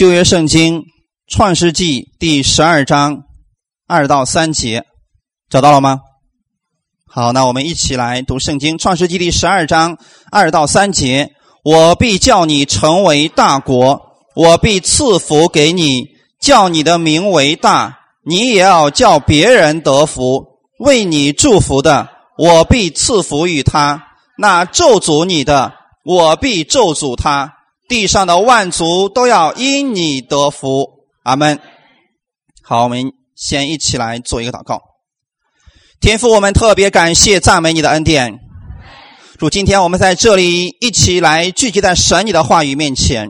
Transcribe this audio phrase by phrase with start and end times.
[0.00, 0.86] 旧约圣经
[1.28, 3.24] 创世纪第十二章
[3.86, 4.86] 二到三节，
[5.50, 6.00] 找到了吗？
[7.06, 9.98] 好，那我们一起来读圣经创世纪第十二章
[10.32, 11.32] 二到三节。
[11.62, 14.00] 我必叫你成为大国，
[14.34, 16.06] 我必赐福给你，
[16.40, 20.46] 叫你的名为大，你也要叫别人得福。
[20.78, 22.08] 为你祝福的，
[22.38, 23.98] 我必赐福于他；
[24.38, 25.74] 那咒诅你的，
[26.06, 27.52] 我必咒诅他。
[27.90, 30.86] 地上的万族都要因你得福。
[31.24, 31.58] 阿门。
[32.62, 34.80] 好，我们先一起来做一个祷告。
[36.00, 38.38] 天父，我们特别感谢赞美你的恩典。
[39.40, 43.28] 主，今天我们在这里一起来聚集在神你的话语面前，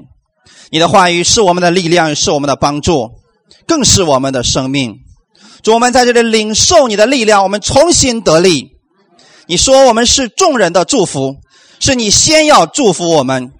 [0.71, 3.09] 你的话语是我们的力量，是我们的帮助，
[3.67, 4.95] 更是我们的生命。
[5.63, 8.73] 主，我们在这里领受你的力量，我们重新得力。
[9.47, 11.37] 你说我们是众人的祝福，
[11.81, 13.53] 是你先要祝福我们，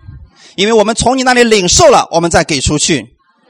[0.57, 3.07] 因为我们从你那里领受了，我们再给出去。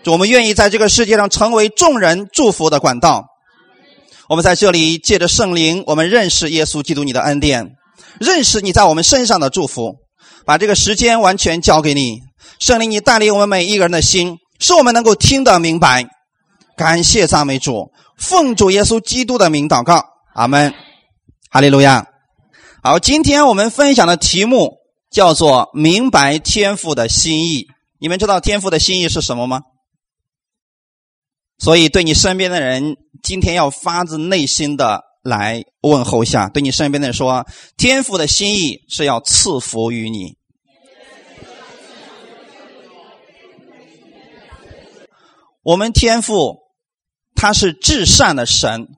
[0.07, 3.25] 我们愿意在这个世界上成为众人祝福的管道。
[4.29, 7.73] 我们在这里借着圣灵，我们认识耶稣基督你的恩典。
[8.19, 9.97] 认识你在我们身上的祝福，
[10.45, 12.21] 把这个时间完全交给你，
[12.59, 16.07] 圣灵，你带领我们每一个人的心，使我们能够听得明白。
[16.77, 20.73] 感谢赞美主，奉主耶稣基督的名祷告，阿门，
[21.51, 22.07] 哈利路亚。
[22.83, 24.79] 好，今天我们分享的题目
[25.11, 27.67] 叫做“明白天父的心意”。
[28.01, 29.61] 你们知道天父的心意是什么吗？
[31.59, 35.11] 所以，对你身边的人，今天要发自内心的。
[35.23, 40.39] 来问候一下，对你身边的人说：“天父的心意是要赐福于你。”
[45.63, 46.61] 我们天父
[47.35, 48.89] 他是至善的神，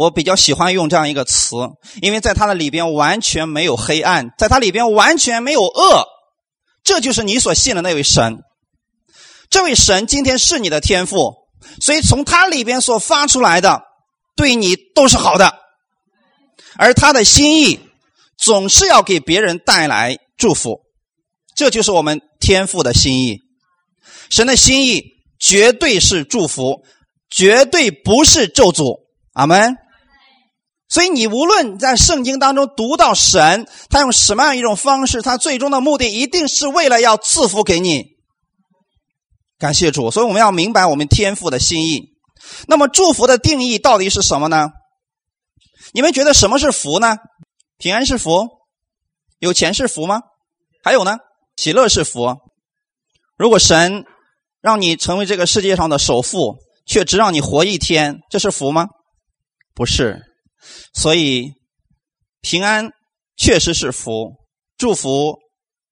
[0.00, 1.56] 我比较喜欢用这样一个词，
[2.00, 6.06] 因为在他的里边完全没有黑暗，在他里边完全没有恶，
[6.82, 8.38] 这就是你所信的那位神。
[9.50, 11.34] 这位神今天是你的天赋，
[11.82, 13.82] 所以从他里边所发出来的，
[14.36, 15.52] 对你都是好的。
[16.78, 17.78] 而他的心意
[18.38, 20.80] 总是要给别人带来祝福，
[21.54, 23.40] 这就是我们天赋的心意。
[24.30, 25.02] 神的心意
[25.38, 26.86] 绝对是祝福，
[27.28, 29.00] 绝对不是咒诅。
[29.34, 29.76] 阿门。
[30.90, 38.06] 所以你无论在圣经当中读到神，他用什么样一种方式，他最终的目的一定是为了要赐福给你。
[39.56, 40.10] 感谢主。
[40.10, 42.10] 所以我们要明白我们天父的心意。
[42.66, 44.70] 那么祝福的定义到底是什么呢？
[45.92, 47.16] 你们觉得什么是福呢？
[47.78, 48.48] 平安是福，
[49.38, 50.20] 有钱是福吗？
[50.82, 51.18] 还有呢？
[51.56, 52.36] 喜乐是福。
[53.36, 54.04] 如果神
[54.60, 58.88] 让你成为这个世界上的首富，却只让你活一天，这是福吗？
[59.74, 60.20] 不是。
[60.94, 61.52] 所以，
[62.40, 62.90] 平安
[63.36, 64.36] 确实是福，
[64.76, 65.38] 祝福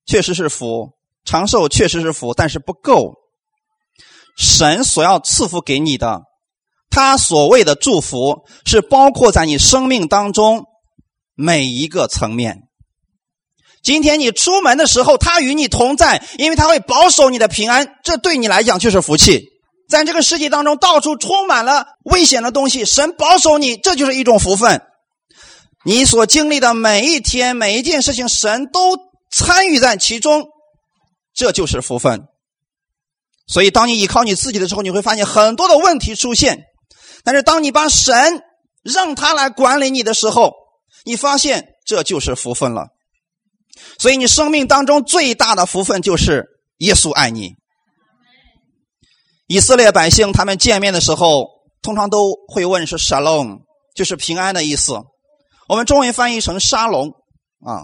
[0.05, 0.91] 确实是福，
[1.25, 3.13] 长寿确实是福，但是不够。
[4.37, 6.21] 神所要赐福给你的。
[6.89, 10.65] 他所谓的祝福是包括在你生命当中
[11.35, 12.63] 每一个层面。
[13.83, 19.45] 今天你出门的时候，他与你同在，因为他会保守你的平安，这对你来讲就是福气。
[19.89, 24.81] 在这个世界当中，到处充满了危险的东西，神保守你，这就是一种福分。
[25.83, 28.97] 你所经历的每一天、每一件事情，神都
[29.31, 30.45] 参与在其中，
[31.33, 32.27] 这就是福分。
[33.47, 36.65] 所以，当你依靠你自己的时候，你会发现很多的问题出现。
[37.23, 38.43] 但是，当你把神
[38.83, 40.53] 让他来管理你的时候，
[41.03, 42.89] 你发现这就是福分了。
[43.97, 46.45] 所以，你生命当中最大的福分就是
[46.77, 47.53] 耶稣爱你。
[49.51, 51.47] 以色列百姓他们见面的时候，
[51.81, 53.61] 通常都会问是 “shalom”，
[53.95, 54.93] 就是平安的意思。
[55.67, 57.09] 我们中文翻译成“沙龙”
[57.65, 57.81] 啊，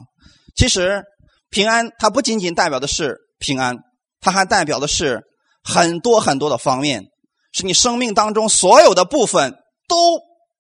[0.56, 1.04] 其实
[1.50, 3.78] 平安它不仅仅代表的是平安，
[4.22, 5.24] 它还代表的是
[5.64, 7.06] 很多很多的方面。
[7.52, 9.56] 是你生命当中所有的部分
[9.88, 10.20] 都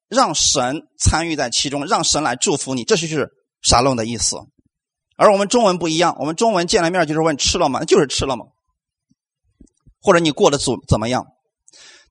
[0.09, 3.29] 让神参与在其中，让神来祝福你，这就是
[3.61, 4.37] 沙龙的意思。
[5.17, 7.83] 而我们中文不一样，我们中文见了面就是问吃了吗？
[7.83, 8.45] 就是吃了吗？
[10.05, 11.25] 或者你过得怎怎么样？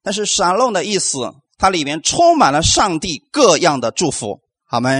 [0.03, 4.91] 但是沙龙的意思，它里面充满了上帝各样的祝福，好吗？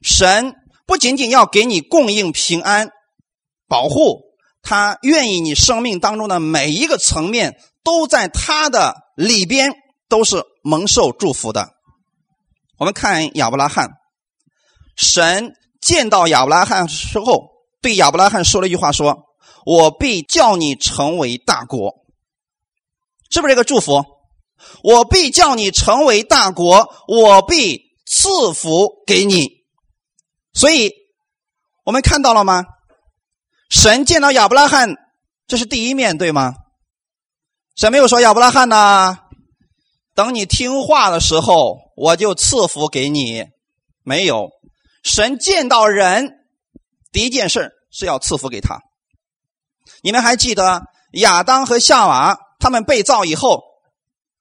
[0.00, 0.54] 神
[0.86, 2.88] 不仅仅要给你供应平安、
[3.68, 4.22] 保护，
[4.62, 7.56] 他愿意你生命当中的每一个层面。
[7.84, 9.70] 都在他的里边，
[10.08, 11.68] 都是蒙受祝福的。
[12.78, 13.90] 我们看亚伯拉罕，
[14.96, 17.50] 神见到亚伯拉罕之后，
[17.80, 19.26] 对亚伯拉罕说了一句话：“说
[19.64, 21.94] 我必叫你成为大国。”
[23.36, 24.02] 是不是这个祝福？
[24.82, 29.50] 我必叫你成为大国，我必赐福给你。
[30.54, 30.90] 所以，
[31.84, 32.64] 我们看到了吗？
[33.68, 34.94] 神见到亚伯拉罕，
[35.46, 36.54] 这是第一面对吗？
[37.76, 39.18] 神没有说亚伯拉罕呐，
[40.14, 43.44] 等你听话的时候，我就赐福给你。
[44.02, 44.48] 没有，
[45.04, 46.32] 神见到人
[47.12, 48.78] 第一件事是要赐福给他。
[50.02, 53.62] 你们还记得亚当和夏娃他们被造以后，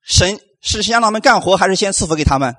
[0.01, 2.55] 神是先让他们干活，还是先赐福给他们？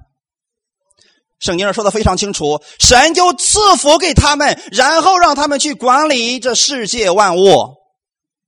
[1.40, 7.74] 圣经上说的非常清楚，神就赐福给他们，然后让他们去管理这世界万物，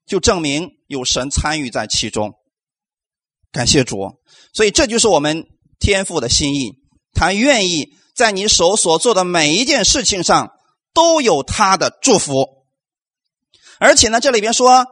[0.07, 2.35] 就证明有神参与在其中。
[3.51, 4.21] 感谢主，
[4.53, 5.45] 所以这就是我们
[5.81, 6.75] 天父的心意，
[7.15, 10.53] 他愿意在你手所做的每一件事情上
[10.95, 12.47] 都有他的祝福。
[13.81, 14.87] 而且呢，这里边说：“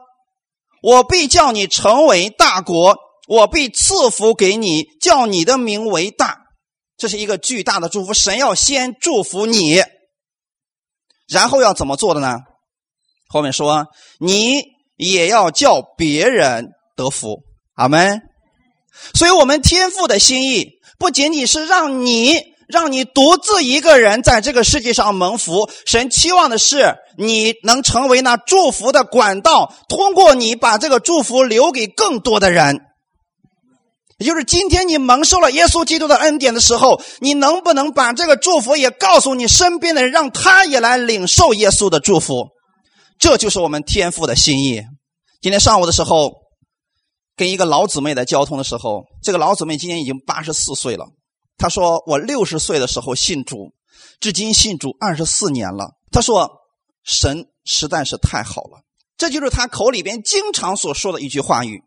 [0.81, 2.95] 我必叫你成为大国，
[3.27, 6.43] 我必赐福给你，叫你的名为大。”
[6.97, 9.83] 这是一个巨大的祝福，神要先祝福你，
[11.27, 12.39] 然后要怎么做的呢？
[13.27, 13.87] 后面说
[14.19, 14.63] 你
[14.95, 17.43] 也要叫别人得福，
[17.75, 18.21] 阿门。
[19.13, 22.33] 所以，我们天父的心意不仅仅是让你
[22.67, 32.81] 让你独自一个人在这个世界上蒙福，神期望的是你能成为那祝福的管道，通过你把这个祝福留给更多的人。
[34.19, 42.47] 也就是今天你蒙受了耶稣基督的恩典的时候，你能不能把这个祝福也告诉你身边的人，让他也来领受耶稣的祝福？
[43.19, 44.81] 这就是我们天父的心意。
[45.39, 46.31] 今天上午的时候，
[47.35, 51.05] 跟一个老姊妹在交通的时候，这个老姊妹今年已经八十四岁了。
[51.57, 53.73] 他说：“我六十岁的时候信主，
[54.19, 56.59] 至今信主二十四年了。”他说
[57.03, 58.83] ：“神实在是太好了。”
[59.17, 61.81] 这就是他口里边经常所说的一句话语。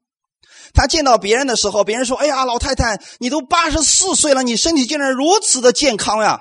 [0.74, 6.40] 他见到别人的时候，别人说：“哎呀，老太太，你都八十四岁了，你身体竟然如此的健康呀！”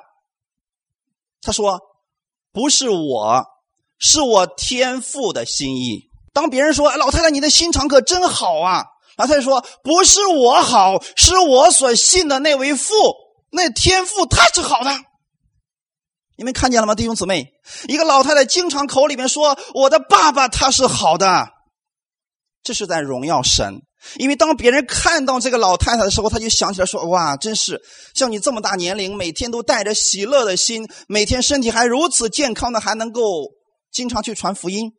[1.41, 1.79] 他说
[2.51, 3.45] ：“不是我，
[3.99, 8.85] 是我天父的心意。”当别人说：“老太太，你的心肠可真好啊！”
[9.19, 12.93] 老太太说：“不是我好，是我所信的那位父，
[13.51, 14.91] 那天父他是好的。”
[16.37, 17.51] 你们看见了吗，弟兄姊妹？
[17.89, 21.49] 一个老太太经常口里面说：“我的爸爸他是好的。”
[22.63, 23.81] 这是在荣耀神。
[24.15, 27.81] 因为当别人看到这个老太太的时候，他就想起来说：“哇，真是
[28.15, 33.21] 像你这么大年龄，每天都带着喜乐的心，每天身体还如此健康的，还能够
[33.91, 34.93] 经常去传福音。”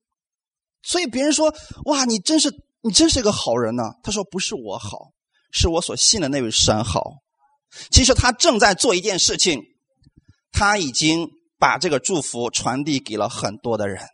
[0.84, 1.54] 所以别人说
[1.86, 5.10] ：“哇，你真是你真是个好人呢。”他说：“不是我好，
[5.52, 7.02] 是我所信的那位神好。”
[7.90, 9.60] 其实他正在做一件事情，
[10.52, 11.28] 他已经
[11.58, 14.04] 把这个祝福传递给了很多的人。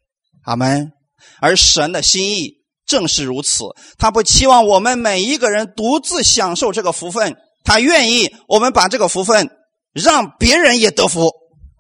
[0.45, 0.93] 阿门。
[1.41, 2.65] 而神的心意。
[2.87, 3.65] 正是如此，
[3.99, 9.51] 他不期望我们每一个人独自享受这个福分，他愿意我们把这个福分
[9.93, 11.33] 让别人也得福。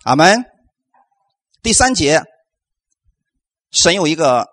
[0.03, 0.45] 阿门。
[1.63, 2.25] 第三节，
[3.71, 4.49] 神有一个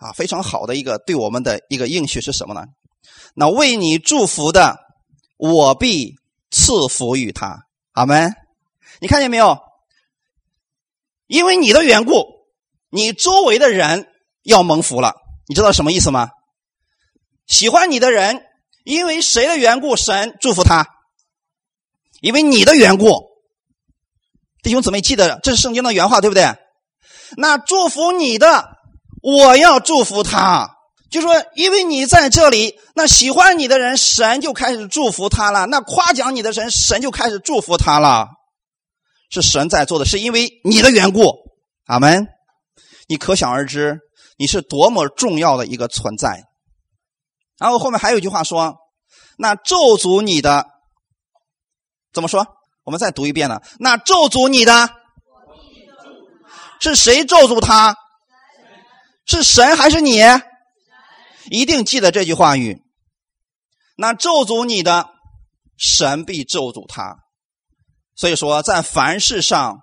[0.00, 2.64] 啊非常好的一个对我们的一个应许是什么呢？
[3.34, 4.78] 那为你祝福的，
[5.36, 6.16] 我必
[6.50, 7.66] 赐福于他。
[7.92, 8.34] 阿门。
[9.00, 9.58] 你看见没有？
[11.26, 12.24] 因为你的缘故，
[12.90, 14.08] 你周围的人
[14.42, 15.14] 要蒙福了。
[15.46, 16.30] 你知道什么意思吗？
[17.46, 18.42] 喜欢你的人，
[18.84, 20.84] 因为谁的缘故，神祝福他；
[22.20, 23.28] 因为你的缘故，
[24.62, 26.44] 弟兄姊妹记得，这是圣经的原话，对不对？
[27.36, 28.68] 那祝福你的，
[29.22, 30.76] 我要祝福他。
[31.10, 38.28] 就说，因为你在这里，那喜欢你的人，神就开始祝福他了；那夸奖你的神，神就开始祝福他了。
[39.30, 41.34] 是神在做的，是因为你的缘故。
[41.86, 42.26] 阿门。
[43.08, 43.98] 你可想而知。
[44.38, 46.44] 你是多么重要的一个存在，
[47.58, 48.74] 然后后面还有一句话说
[49.36, 50.64] ：“那咒诅你的
[52.10, 52.46] 怎么说？”
[52.84, 53.60] 我们再读一遍呢。
[53.78, 54.88] 那咒诅你的
[56.80, 57.94] 是谁咒诅他？
[59.30, 60.18] 是神还是你？
[61.50, 62.82] 一定记得这句话语。
[63.96, 65.08] 那咒诅你的
[65.76, 67.16] 神必咒诅他。
[68.16, 69.78] 所以说，在凡事上，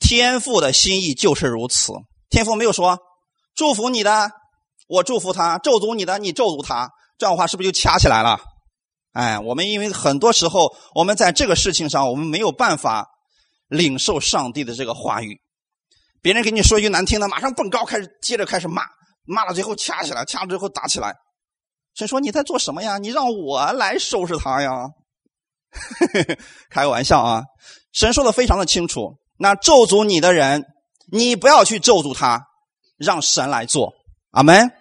[0.00, 1.92] 天父的心意就是如此。
[2.30, 2.98] 天父没有说。
[3.54, 4.32] 祝福你的，
[4.88, 6.90] 我祝福他；咒诅你的，你咒诅他。
[7.16, 8.40] 这样的话，是不是就掐起来了？
[9.12, 13.06] 哎，我们因为很多时候，我们在这个事情上，我们没有办法
[13.68, 15.40] 领受上帝的这个话语。
[16.24, 18.82] 别人给你说一句难听的，马上蹦高，开始接着开始骂，
[19.26, 21.14] 骂了最后掐起来，掐了之后打起来。
[21.94, 22.96] 神说：“你在做什么呀？
[22.96, 24.70] 你让我来收拾他呀？”
[26.72, 27.42] 开个玩笑啊！
[27.92, 29.18] 神说的非常的清楚。
[29.38, 30.64] 那咒诅你的人，
[31.12, 32.40] 你不要去咒诅他。
[32.96, 33.92] 让神来做，
[34.30, 34.72] 阿门。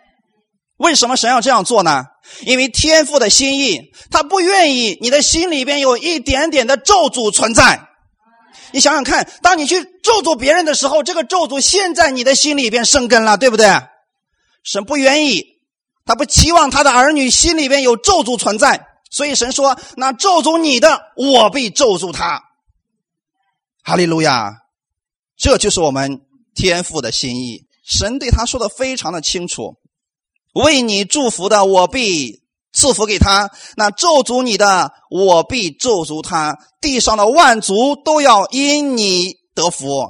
[0.77, 2.05] 为什么神要这样做呢？
[2.45, 7.89] 因为天父的心意，他不愿意你的心里边有一点点的咒诅存在。
[8.73, 13.67] 你想想看，当你去咒诅别人的时候，这个咒诅现在你的心里边生根了，对不对？
[14.63, 15.45] 神不愿意
[16.05, 22.43] 他不期望他的儿女心里边有咒诅存在，所以神说：“那咒诅你的，我必咒诅他。”
[23.83, 24.53] 哈利路亚！
[25.37, 26.21] 这就是我们
[26.55, 27.67] 天父的心意。
[27.85, 29.75] 神对他说的非常的清楚
[30.55, 32.42] ：“为你祝福的，我必
[32.73, 36.57] 赐福给他；那咒诅你的，我必咒诅他。
[36.81, 40.03] 地上的万族都要因你得福。”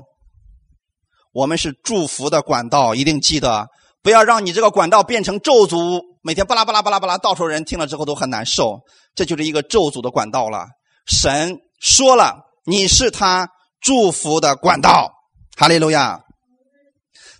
[1.33, 3.67] 我们是祝福的管道，一定记得。
[4.03, 8.81] 不要让你这个管道变成咒诅，每天巴拉巴拉巴拉巴拉，到处人听了之后都很难受。
[9.15, 10.67] 这就是一个咒诅的管道了。
[11.07, 13.49] 神说了，你是他
[13.81, 15.11] 祝福的管道，
[15.57, 16.19] 哈利路亚。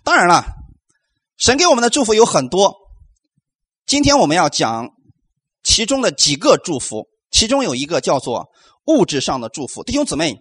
[0.02, 0.44] 当然了，
[1.36, 2.74] 神给我们的祝福有很多，
[3.86, 4.88] 今天我们要讲
[5.74, 8.46] 其中的几个祝福，其中有一个叫做
[8.86, 9.82] 物质上的祝福。
[9.82, 10.38] 弟兄姊妹，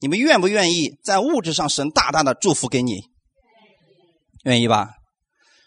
[0.00, 3.02] 你们愿不愿意在物质上神大大的祝福给你？
[4.44, 4.88] 愿意吧？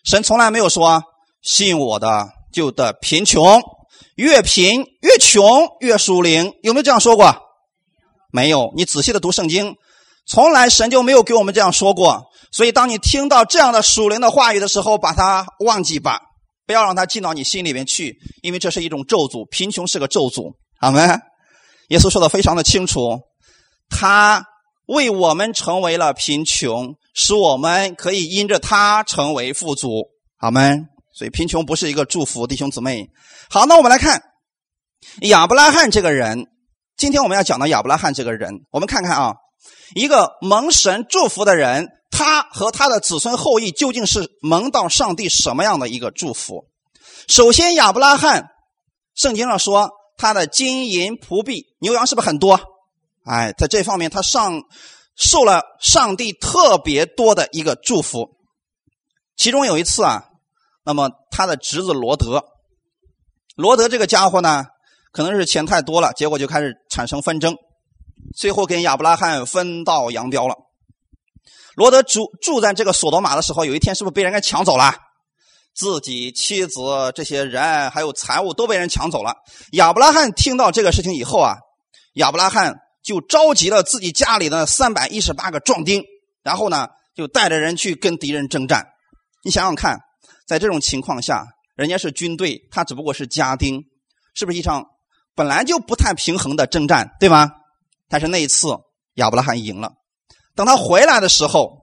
[0.04, 1.04] 神从来没有说
[1.44, 3.62] 信我的就得贫穷，
[4.16, 7.36] 越贫越穷越属灵，有没有这样说过？
[8.32, 8.74] 没有。
[8.76, 9.76] 你仔细的读圣经，
[10.26, 12.32] 从来神就没有给我们这样说过。
[12.52, 16.20] 所以，当你听到这样的属灵的话语的时候，把它忘记吧，
[16.66, 20.54] 不要让它进到你心里面去，因为这是一种咒诅，贫穷是个咒诅。
[20.80, 21.00] 好没？
[21.90, 23.20] 耶稣说的非常的清楚，
[23.90, 24.44] 他
[24.88, 26.96] 为我们成为了贫穷。
[27.16, 30.62] 使我们可以因着他成为富足，好吗？
[31.14, 33.08] 所以贫穷不是一个祝福，弟兄姊妹。
[33.52, 34.20] 好，那我们来看
[35.22, 36.48] 亚伯拉罕这个人。
[36.98, 39.36] 今天我们要讲到亚伯拉罕这个人，我们看看啊，
[39.94, 46.70] 一个蒙神祝福的人，他和他的子孙后裔究竟是蒙到上帝什么样的一个祝福？
[47.28, 48.48] 首先，亚伯拉罕，
[49.16, 52.60] 圣经上说他的金银仆婢牛羊是不是很多？
[53.26, 54.62] 哎，在这方面他上。
[55.16, 58.32] 受了上帝特别多的一个祝福，
[59.38, 60.24] 其中有一次啊，
[60.84, 62.44] 那么他的侄子罗德，
[63.56, 64.66] 罗德这个家伙呢，
[65.12, 67.56] 可能是钱太多了，结果就开始产生纷争，
[68.36, 70.56] 最后跟亚伯拉罕分道扬镳了。
[71.76, 74.94] 罗德住住在这个索多玛的时候，有一天是不是被人给抢走了？
[75.76, 76.82] 自己妻子
[77.16, 79.36] 这些人还有财物都被人抢走了。
[79.72, 81.58] 亚伯拉罕听到这个事情以后啊，
[82.14, 82.80] 亚伯拉罕。
[83.04, 86.02] 就召集了自己家里的三百一十八个壮丁，
[86.42, 88.88] 然后呢，就带着人去跟敌人征战。
[89.44, 90.00] 你想想看，
[90.48, 91.44] 在这种情况下，
[91.76, 93.84] 人家是军队，他只不过是家丁，
[94.34, 94.86] 是不是一场
[95.36, 97.52] 本来就不太平衡的征战，对吗？
[98.08, 98.70] 但是那一次
[99.16, 99.92] 亚伯拉罕赢了。
[100.56, 101.80] 等他回来的时候，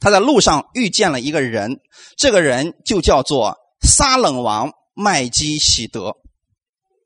[0.00, 1.80] 他在路上遇见了一个人，
[2.16, 6.14] 这个人就叫做撒冷王麦基喜德。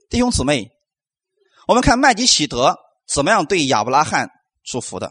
[0.09, 0.71] 弟兄姊妹，
[1.69, 2.77] 我们看麦基喜德。
[3.13, 4.31] 怎么样对亚伯拉罕
[4.63, 5.11] 祝福的？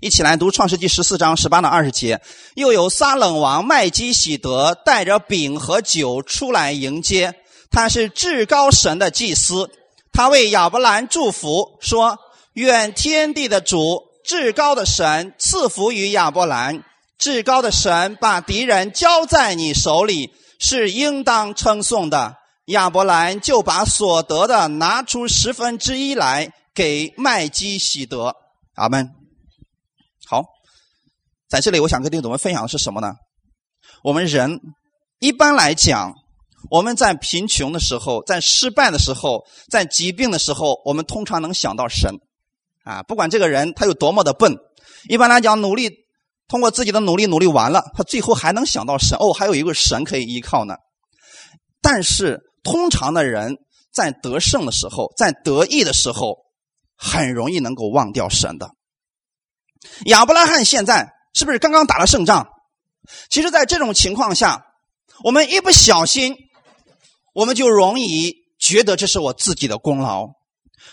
[0.00, 2.22] 一起来读《创世纪》十四章十八到二十节。
[2.54, 7.34] 又有撒冷王麦基喜德带着饼和酒出来迎接，
[7.70, 9.70] 他是至高神的祭司。
[10.12, 12.18] 他为亚伯兰祝福说
[12.54, 16.84] ：“愿天地的主、至高的神赐福于亚伯兰。
[17.18, 22.36] 至高的神把敌人交在你手里，是应当称颂的。”
[22.66, 26.52] 亚伯兰就把所得的拿出十分之一来。
[26.74, 28.34] 给麦基喜德，
[28.76, 29.10] 阿门。
[30.26, 30.42] 好，
[31.46, 33.12] 在这里我想跟弟兄们分享的是什么呢？
[34.02, 34.58] 我们人
[35.18, 36.14] 一般来讲，
[36.70, 42.10] 我们在贫穷的时候，在失败的时候，在疾病的时候，我们通常能想到神
[42.84, 43.02] 啊。
[43.02, 44.56] 不管这个人他有多么的笨，
[45.08, 45.90] 一般来讲，努力
[46.48, 50.74] 通过自己的努力努力完了，他最后还能想到神哦，还有一个神可以依靠呢。
[51.80, 53.56] 但是通常的人
[53.92, 56.42] 在得胜的时候，在得意的时候。
[57.04, 58.70] 很容易能够忘掉神的。
[60.04, 62.46] 亚伯拉罕现在是不是刚刚打了胜仗？
[63.28, 64.64] 其实，在这种情况下，
[65.24, 66.36] 我们一不小心，
[67.34, 70.28] 我们就容易觉得这是我自己的功劳。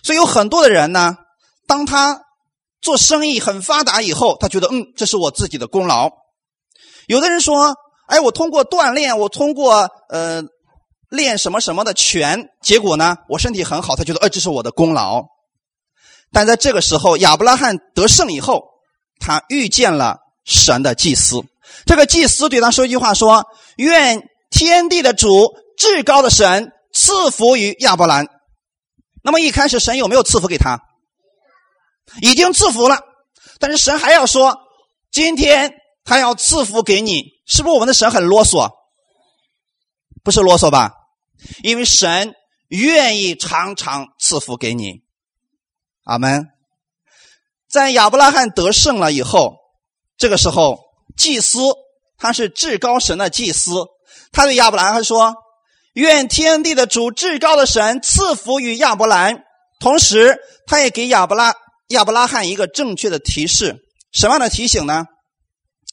[0.02, 1.16] 所以，有很多的人呢，
[1.70, 2.20] 当他
[2.82, 6.10] 做生意很发达以后，他觉得嗯，这是我自己的功劳。
[7.08, 7.76] 有的人说
[8.10, 10.42] ：“哎，我通过锻炼，我通过呃
[11.10, 15.24] 练什么什么的拳，结果呢，我身体很好。”他觉得哎，这是我的功劳。
[16.32, 18.64] 但在这个时候，亚伯拉罕得胜以后，
[19.20, 21.44] 他遇见了神的祭司。
[21.86, 23.46] 这个祭司对他说一句话：“说
[23.78, 28.28] 愿天地的主、至高的神赐福于亚伯兰。”
[29.24, 30.80] 那么一开始，神有没有赐福给他？
[32.22, 33.00] 已经赐福了。
[33.60, 34.58] 但是神还要说
[35.12, 35.74] ：“今天
[36.04, 38.70] 他要赐福给你。”是不是我们的神很啰嗦？
[40.24, 40.92] 不是啰嗦吧？
[41.64, 42.36] 因为神
[42.68, 45.02] 愿意常常赐福给你。
[46.04, 46.48] 阿门。
[47.68, 49.58] 在亚伯拉罕得胜了以后，
[50.18, 50.80] 这个时候，
[51.18, 51.60] 祭司
[52.18, 53.88] 他是至高神的祭司，
[54.32, 55.36] 他对亚伯兰还说
[55.94, 59.44] ：“愿天地的主至高的神赐福于亚伯兰。”
[59.80, 60.38] 同时，
[60.68, 61.54] 他也给亚伯拉
[61.90, 63.78] 亚伯拉罕一个正确的提示，
[64.12, 65.06] 什么样的提醒呢？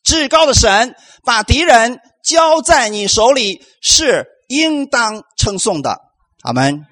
[0.04, 5.98] 至高的神把敌人交在你手里是应当称颂的。
[6.42, 6.86] 阿门。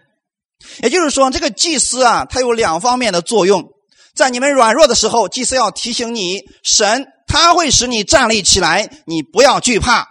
[0.83, 3.71] 也就是说，这个祭司啊，他有两方面的作用。
[4.15, 10.09] 在你们软弱的时候，祭司要提醒你，神他会使你站立起来，你不要惧怕，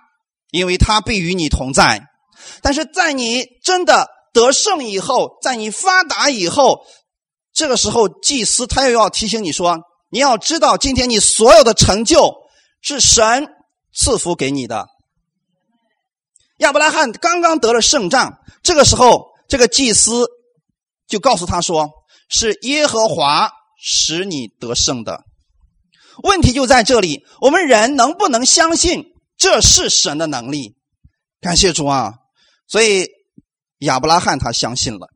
[0.51, 2.03] 因为他必与你同在。
[2.61, 6.85] 但是在你真的得胜以后，在你发达以后，
[7.53, 9.79] 这个时候祭司他又要提醒你说，
[10.09, 12.35] 你要知道，今天你所有的成就
[12.81, 13.47] 是神
[13.93, 14.87] 赐福给你的。
[16.57, 20.27] 亚伯拉罕刚刚得了胜仗，这个时候这个祭司
[21.07, 21.91] 就告诉他说，
[22.29, 23.51] 是耶和华。
[23.85, 25.25] 使你得胜的
[26.23, 29.03] 问题就在这里：我们人能不能相信
[29.35, 30.77] 这是神的能力？
[31.41, 32.13] 感谢主啊！
[32.65, 33.09] 所以
[33.79, 35.09] 亚伯拉罕他相信了，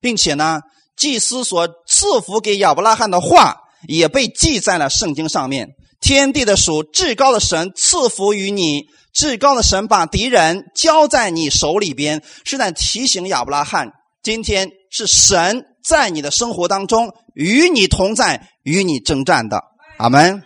[0.00, 0.62] 并且呢，
[0.96, 5.68] 祭司所赐福给亚伯拉罕的话也被记在了圣经上面。
[6.00, 17.12] 天地的属至高的神赐福于你，至高的神把敌人交在你手里边，是在提醒亚伯拉罕：今天是神在你的生活当中。
[17.34, 19.62] 与你同在，与你征战的，
[19.98, 20.42] 阿门。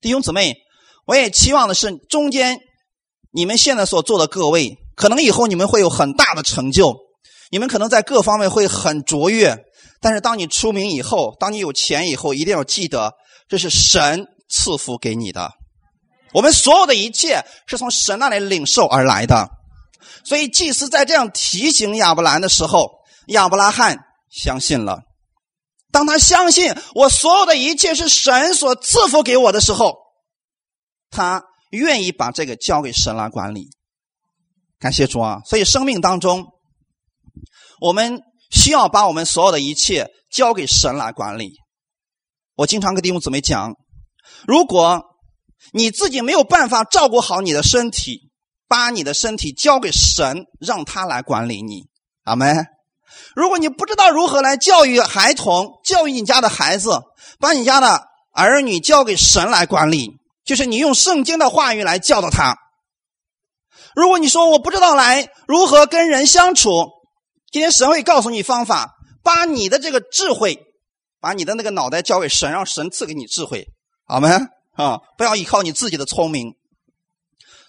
[0.00, 0.54] 弟兄姊妹，
[1.06, 2.58] 我也期望的是，中间
[3.30, 6.96] 你们现在所做的各位，可能以后你们会有很大的成就，
[7.50, 9.56] 你们可能在各方面会很卓越。
[10.00, 13.12] 但是当你出名以后，当你有钱以后，一定要记得，
[13.48, 15.50] 这是神赐福给你的。
[16.32, 19.48] 我们所有的一切是从神那里领受而来的。
[20.24, 22.90] 所以祭司在这样提醒亚伯兰的时候，
[23.28, 23.98] 亚伯拉罕
[24.30, 25.00] 相信了。
[25.90, 29.96] 当他相信我所有的一切是神所赐福给我的时候，
[31.10, 33.70] 他愿意把这个交给神来管理。
[34.78, 35.38] 感谢主啊！
[35.46, 36.44] 所以生命当中，
[37.80, 38.20] 我们
[38.50, 41.52] 需要把我们所有的一切交给神来管理。
[42.56, 43.74] 我经常跟弟兄姊妹讲，
[44.46, 45.02] 如果
[45.72, 48.30] 你自己没有办法照顾好你的身体，
[48.68, 51.84] 把你的身体交给神，让他来管理你。
[52.24, 52.66] 阿门。
[53.34, 57.00] 如果你不知道如何来教育孩童，教育你家的孩子，
[57.38, 58.02] 把你家的
[58.32, 60.10] 儿女交给神来管理，
[60.44, 62.56] 就是你用圣经的话语来教导他。
[63.94, 66.90] 如果你说我不知道来如何跟人相处，
[67.50, 70.66] 今天神会告诉你方法，把你的这个智慧，
[71.20, 73.68] 把你的那个脑袋交给神，让神赐给你智慧，
[74.04, 74.28] 好吗
[74.72, 75.00] 啊？
[75.16, 76.54] 不要依靠你自己的聪明。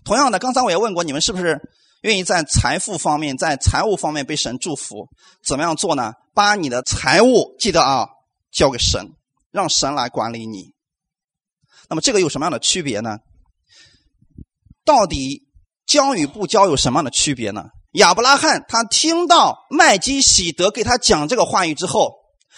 [0.03, 1.59] 同样的，刚才我也问过你们，是不是？
[2.01, 5.09] 愿意在财富方面，在财务方面被神祝福，
[5.43, 6.13] 怎么样做呢？
[6.33, 8.07] 把你的财务记得啊，
[8.51, 9.13] 交给神，
[9.51, 10.73] 让神来管理你。
[11.89, 13.17] 那么这个有什么样的区别呢？
[14.85, 15.49] 到底
[15.85, 17.65] 交与不交有什么样的区别呢？
[17.93, 22.13] 亚伯拉罕他听到麦基喜德给他讲这个话语之后，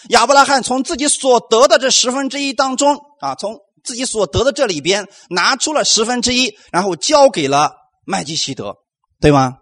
[0.09, 7.71] 亚伯拉罕从自己所得的这十分之一当中啊，从自己所得的这里边拿出了十分之一，然后交给了
[8.05, 8.75] 麦基喜德。
[9.19, 9.57] 对吗？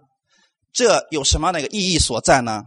[0.72, 2.64] 这有什么样的一个意义所在呢？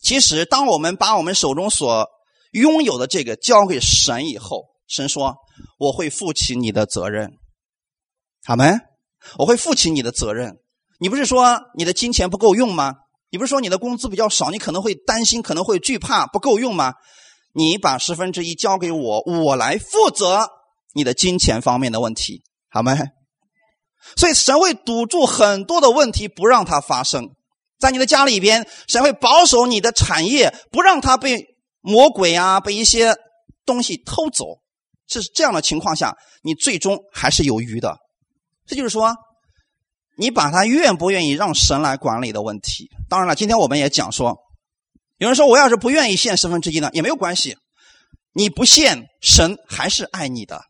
[0.00, 2.08] 其实，当我们把我们手中所
[2.52, 5.36] 拥有的这个交给神以后，神说
[5.78, 7.32] ：“我会负起你的责任。”
[8.46, 8.72] 好没？
[9.38, 10.56] 我会负起你的责任。
[11.02, 12.94] 你不是说你的金钱不够用吗？
[13.28, 16.94] 你不是说你的工资比较少，你可能会担心，可能会惧怕不够用吗？
[17.54, 20.48] 你把十分之一交给我，我来负责
[20.94, 22.96] 你的金钱方面的问题，好吗？
[24.16, 27.30] 所以神会堵住很多的问题，不让它发生。
[27.80, 31.44] 在你的家里边，神会保守你的产业，不让它被
[31.80, 33.16] 魔鬼啊、被一些
[33.66, 34.62] 东西偷走。
[35.08, 37.98] 是这样的情况下，你最终还是有余的。
[38.68, 39.12] 这就是说，
[40.16, 42.88] 你把它愿不愿意让神来管理的问题。
[43.08, 44.38] 当然了，今天我们也讲说，
[45.18, 47.56] 有人说我要是不愿意献十分之一呢，也没有关系。
[48.32, 50.62] 你不献，神还是爱你的。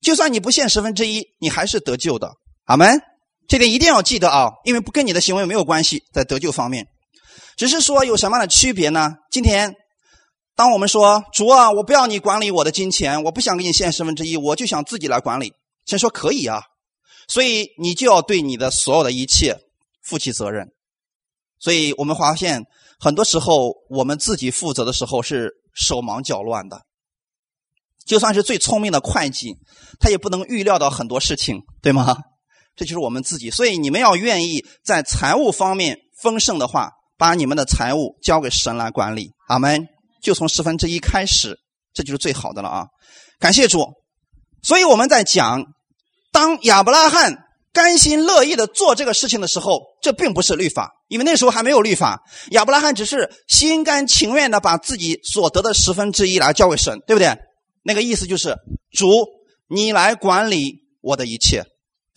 [0.00, 2.32] 就算你不献十分之一，你还是得救的。
[2.64, 3.00] 阿门。
[3.48, 6.86] 这点一定要记得啊，因为不跟你的行为没有关系，在得救方面，
[7.56, 9.14] 只是说有什么样的区别呢？
[9.30, 9.74] 今天，
[10.54, 15.54] 当我们说主啊，我不要你管理我的金钱，我不想给你献十分之一，我就想自己来管理。
[15.86, 16.60] 先说可以啊，
[17.28, 19.56] 所以你就要对你的所有的一切
[20.02, 20.66] 负起责任。
[21.60, 22.64] 所以我们发现，
[22.98, 26.82] 很多时候我们自己负责的时候是手忙脚乱的。
[28.04, 29.54] 就算是最聪明的会计，
[30.00, 32.16] 他也不能预料到很多事情，对吗？
[32.74, 33.50] 这就是我们自己。
[33.50, 39.32] 所以你们要愿意在财务方面丰盛的话，把你们的财务交给神来管理。
[39.48, 39.86] 阿门。
[40.20, 41.56] 就从十分之一开始，
[41.92, 42.86] 这就是最好的了啊！
[43.38, 43.86] 感谢主。
[44.64, 45.64] 所以我们在讲，
[46.32, 52.22] 当亚伯拉罕甘心乐意的做这个事情的时候，这并不是律法，因为那时候还没有律法。
[52.50, 57.36] 亚伯拉罕只是心甘情愿的把自己所得的十分之一来交给神，对不对？
[57.82, 58.56] 那个意思就是
[58.92, 59.06] 主，
[59.68, 61.64] 你来管理我的一切。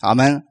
[0.00, 0.42] 阿门。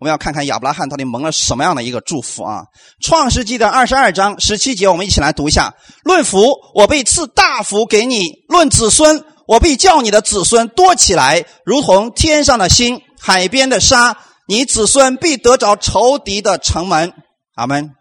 [0.00, 2.62] 我们要看看亚伯拉罕到底蒙了什么样的一个祝福啊？
[3.02, 5.74] 创世纪的二十二章十七节，我们一起来读一下：
[6.04, 14.18] 论福，我被赐大福给你；论子孙，我必叫你的子孙多起来，如同天上的星、海边的沙。
[14.46, 17.14] 你子孙必得着仇敌的城门。
[17.54, 17.92] 阿门。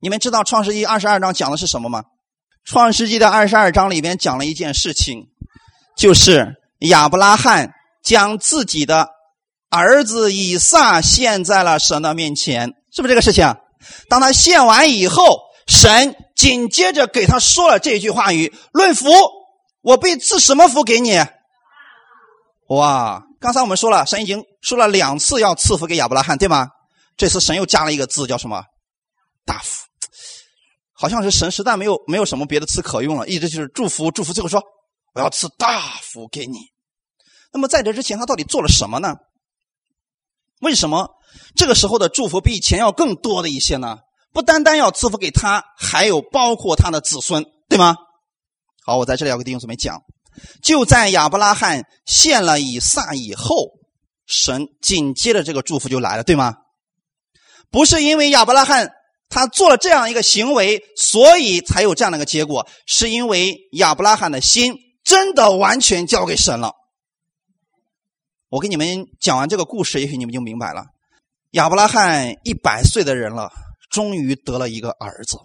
[0.00, 2.02] 你们知道创世纪二十二章讲的是什么吗？
[2.64, 5.26] 创世纪的二十二章里边讲了一件事情，
[5.96, 9.10] 就是亚伯拉罕将自己的。
[9.70, 13.54] 儿子以撒献在了神的面前，是不是这个事情？
[14.08, 19.04] 当他献完以后，神紧接着给他说了这句话语：“论福，
[19.88, 21.18] 我被赐什么福给你？”
[22.68, 23.24] 哇！
[23.40, 26.68] 刚才我们说了，神已经说了两次要赐福给亚伯拉罕，对吗？
[27.16, 28.62] 这次神又加了一个字，叫什么？
[29.46, 29.86] 大福。
[30.92, 34.60] 好像是神实在没有没有什么别的词可用了，一直就是祝福祝福，最后说
[35.14, 36.58] 我要赐大福给你。
[37.52, 39.16] 那么在这之前，他到底做了什么呢？
[40.60, 41.08] 为什么
[41.56, 44.00] 这个时候的祝福比以前要更多的一些呢？
[44.34, 47.96] 不单单要赐福给他，还有包括他的子孙，对吗？
[48.88, 50.02] 好，我在这里要给弟兄姊妹讲，
[50.62, 53.72] 就在亚伯拉罕献了以撒以后，
[54.24, 56.56] 神紧接着这个祝福就来了，对吗？
[57.70, 58.90] 不是因为亚伯拉罕
[59.28, 64.74] 他做了这样一个行为，所以才有这样的一个结果，是因为亚伯拉罕的心
[65.04, 66.72] 真的完全交给神了。
[68.48, 70.86] 我给你们讲完这个故事，也许你们就明白了。
[71.50, 73.52] 亚伯拉罕一百岁的人了，
[73.90, 75.36] 终于得了一个儿子，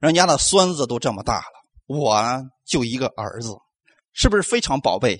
[0.00, 3.56] 人家的孙子都这么大了，我就一个儿子，
[4.12, 5.18] 是不是非常宝贝？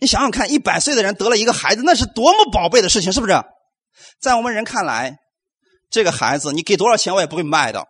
[0.00, 3.32] 你想想看，一百岁的人得了一个孩子，那是多么宝贝的事情，是不是？
[4.20, 5.18] 在我们人看来，
[5.90, 7.86] 这个孩子你给多少钱我也不会卖的，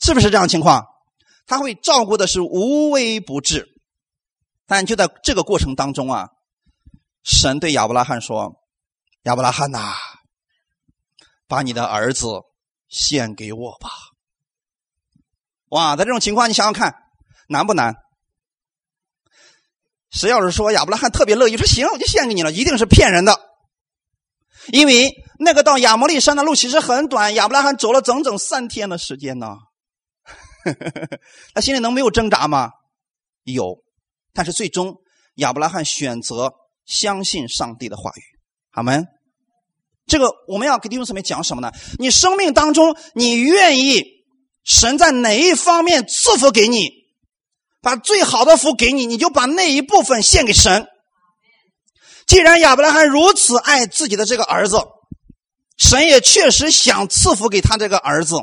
[0.00, 0.84] 是不是这样情况？
[1.46, 3.66] 他会照顾的是无微不至，
[4.66, 6.28] 但就在这个过程当中啊。
[7.24, 8.54] 神对亚伯拉罕说
[9.24, 9.94] ：“亚伯拉罕呐，
[11.46, 12.26] 把你的儿子
[12.88, 13.90] 献给我吧。”
[15.70, 16.94] 哇，在这种情况，你想想看，
[17.48, 17.94] 难不难？
[20.10, 23.38] 谁要是说亚伯拉罕特别乐意，说行，我就献给你了，一定是骗人的。
[24.68, 29.56] 因为那个到亚摩利山的路其实很短，亚伯拉罕走了整整三天的时间呢。
[31.54, 32.70] 他心里能没有挣扎吗？
[33.44, 33.82] 有，
[34.32, 34.96] 但是最终
[35.34, 36.52] 亚伯拉罕选择。
[36.88, 38.22] 相信上帝的话语，
[38.70, 39.04] 好吗。
[40.06, 41.70] 这个我们要给弟兄姊妹讲什么呢？
[41.98, 44.02] 你生命当中，你愿意
[44.68, 46.90] 神在哪一方面赐福给你，
[47.80, 50.86] 把最好的福给你，你就把那一部分献给神。
[52.26, 54.76] 既然亚伯拉罕如此爱自己的这个儿子，
[55.78, 58.36] 神也确实想赐福给他这个儿子。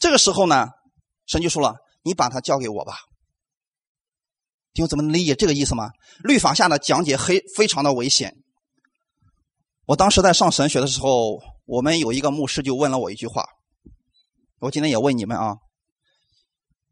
[0.00, 0.66] 这个时候呢，
[1.26, 2.94] 神就说了：“你把他交给我吧。”
[4.74, 5.90] 弟兄怎么理解这个意思吗？
[6.24, 8.34] 律法下的讲解非非常的危险。
[9.86, 13.44] 我当时在上神学的时候，我们有一个牧师就问了我一句话，
[14.60, 15.56] 我今天也问你们啊：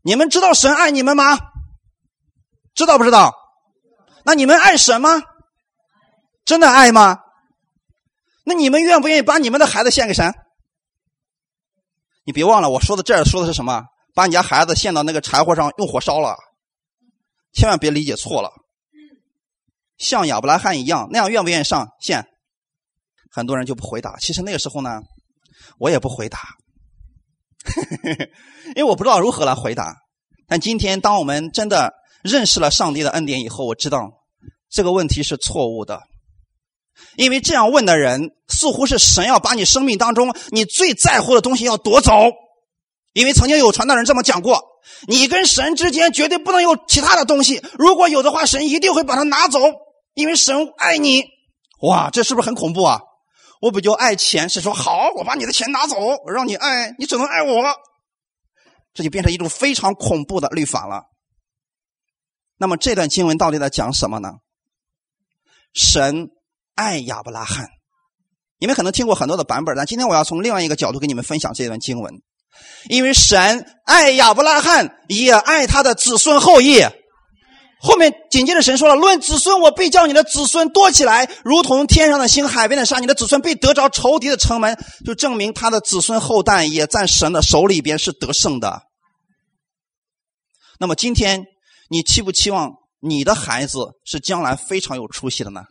[0.03, 1.39] 你们知道神爱你们吗？
[2.75, 3.35] 知道不知道？
[4.25, 5.23] 那你们爱神吗？
[6.45, 7.19] 真的爱吗？
[8.45, 10.35] 那你们愿不愿意把你们的孩子献给神？
[12.25, 13.85] 你别忘了，我说的这儿说的是什么？
[14.15, 16.37] 把你家孩子献到那个柴火上用火烧了。
[17.53, 18.51] 千万别理解错了，
[19.97, 22.27] 像亚伯拉罕一样，那样愿不愿意上献？
[23.31, 24.17] 很多人就不回答。
[24.19, 25.03] 其实那个时候呢，
[25.79, 26.39] 我也不回答，
[28.77, 29.95] 因为我不知道如何来回答。
[30.47, 31.93] 但今天，当我们真的
[32.23, 34.11] 认识了上帝的恩典以后，我知道
[34.71, 36.01] 这个问题是错误的，
[37.17, 42.13] 因为这样问的人，似乎是神要把你生命当中你最在乎的东西要夺走。
[43.15, 44.63] 因为曾经有传道人这么讲过。
[45.07, 49.61] 你跟神之间绝对不能有其他的东西，如果有的话，神一定会把它拿走，
[50.15, 51.25] 因为神爱你。
[51.83, 53.01] 哇，这是不是很恐怖啊？
[53.61, 57.63] 我比较爱钱，是说好，我把你的钱拿走，我让你爱你，只能爱我。
[58.95, 61.05] 这就变成一种非常恐怖的律法了。
[62.57, 64.33] 那么这段经文到底在讲什么呢？
[65.75, 66.31] 神
[66.75, 67.69] 爱亚伯拉罕，
[68.59, 72.13] 你们可能听过很多的版本，但今天我要从另外一个角度跟你们分享这段经文。
[72.89, 76.83] 因为神爱亚伯拉罕，也爱他的子孙后裔。
[77.81, 82.99] 后面紧接着神说了：“论子孙，我必叫你的子孙多起来，如同天上的星、海边的沙。
[82.99, 88.83] 你的子孙必得着仇敌的城门。”就证明他的子孙后代也在神的手里边是得胜的。
[90.81, 91.45] 那么今天
[91.89, 95.63] 你期不期望你的孩子是将来非常有出息的呢？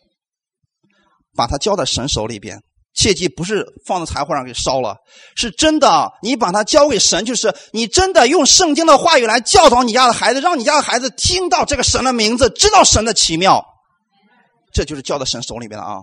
[1.36, 2.62] 把他交在神手里边。
[2.98, 4.98] 切记不是放在柴火上给烧了，
[5.36, 6.12] 是真的。
[6.24, 13.64] 你把它交给神，就是你真的用圣经的话语来教导你家的孩子，让你家的孩子听到这个神的名字，知道神的奇妙。
[14.74, 16.00] 这就是交在神手里边的啊。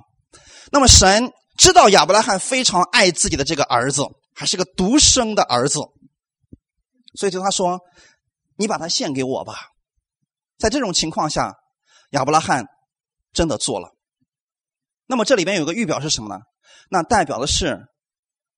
[0.70, 5.80] 那么神知道亚伯拉罕非常爱自己的这个儿子，还是个独生的儿子，
[7.18, 7.80] 所以就他说
[8.56, 9.70] ：“你把他献给我吧。”
[10.58, 11.52] 在这种情况下，
[12.10, 12.64] 亚伯拉罕
[13.32, 13.90] 真的做了。
[15.06, 16.40] 那么这里边有个预表是什么呢？
[16.90, 17.86] 那代表的是，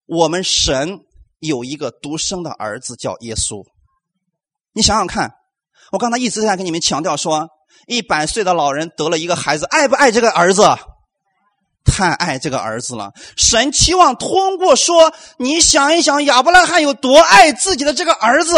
[0.07, 1.01] 我们神
[1.39, 3.65] 有一个独生的儿子叫耶稣。
[4.73, 5.31] 你想想看，
[5.93, 7.49] 我刚才一直在跟你们强调说，
[7.87, 10.63] 一百岁的老人得了一个孩子，爱不爱这个儿子？
[11.85, 13.13] 太爱这个儿子了。
[13.37, 18.57] 神期望通过说，你想一想，亚伯拉罕有多爱自己的这个儿子，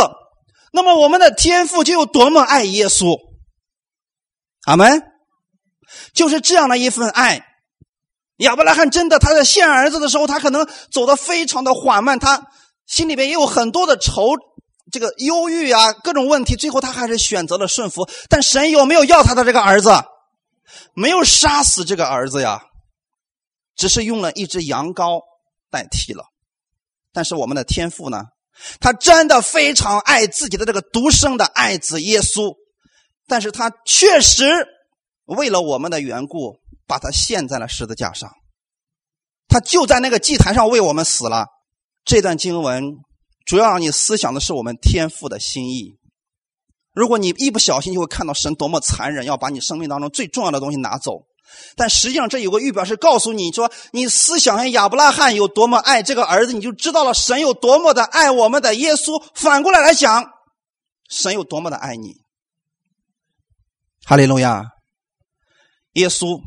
[0.72, 3.16] 那么我们的天父就有多么爱耶稣。
[4.64, 5.02] 阿门。
[6.12, 7.47] 就是这样的一份爱。
[8.38, 12.48] 亚伯拉罕真的，他在献儿子的时候，他可能走得非常的缓慢，他
[12.86, 14.36] 心里边也有很多的愁，
[14.90, 16.56] 这个忧郁啊，各种问题。
[16.56, 18.08] 最后他还是选择了顺服。
[18.28, 19.90] 但神有没有要他的这个儿子？
[20.94, 22.62] 没有杀死这个儿子呀，
[23.76, 25.20] 只是用了一只羊羔
[25.70, 26.24] 代替了。
[27.12, 28.22] 但是我们的天父呢？
[28.80, 32.54] 他真的非常爱自己的这个独生的爱子耶稣，
[33.26, 34.66] 但是他确实
[35.24, 36.56] 为了我们的缘故。
[36.88, 38.28] 把他献在了十字架上，
[39.46, 41.46] 他就在那个祭坛上为我们死了。
[42.04, 42.82] 这段经文
[43.44, 45.98] 主要让你思想的是我们天父的心意。
[46.94, 51.12] 如果你一不小心，就会看到神多么残忍，要把你生命当中最重要的东西拿走。
[51.76, 59.22] 但实际上，这有个预表是告诉你说，你思想亚伯拉罕有多么爱这个儿子，你就知道了神有多么的爱我们的耶稣。
[59.34, 60.24] 反过来来讲，
[61.08, 62.14] 神有多么的爱你。
[64.04, 64.64] 哈利路亚，
[65.92, 66.40] 耶稣。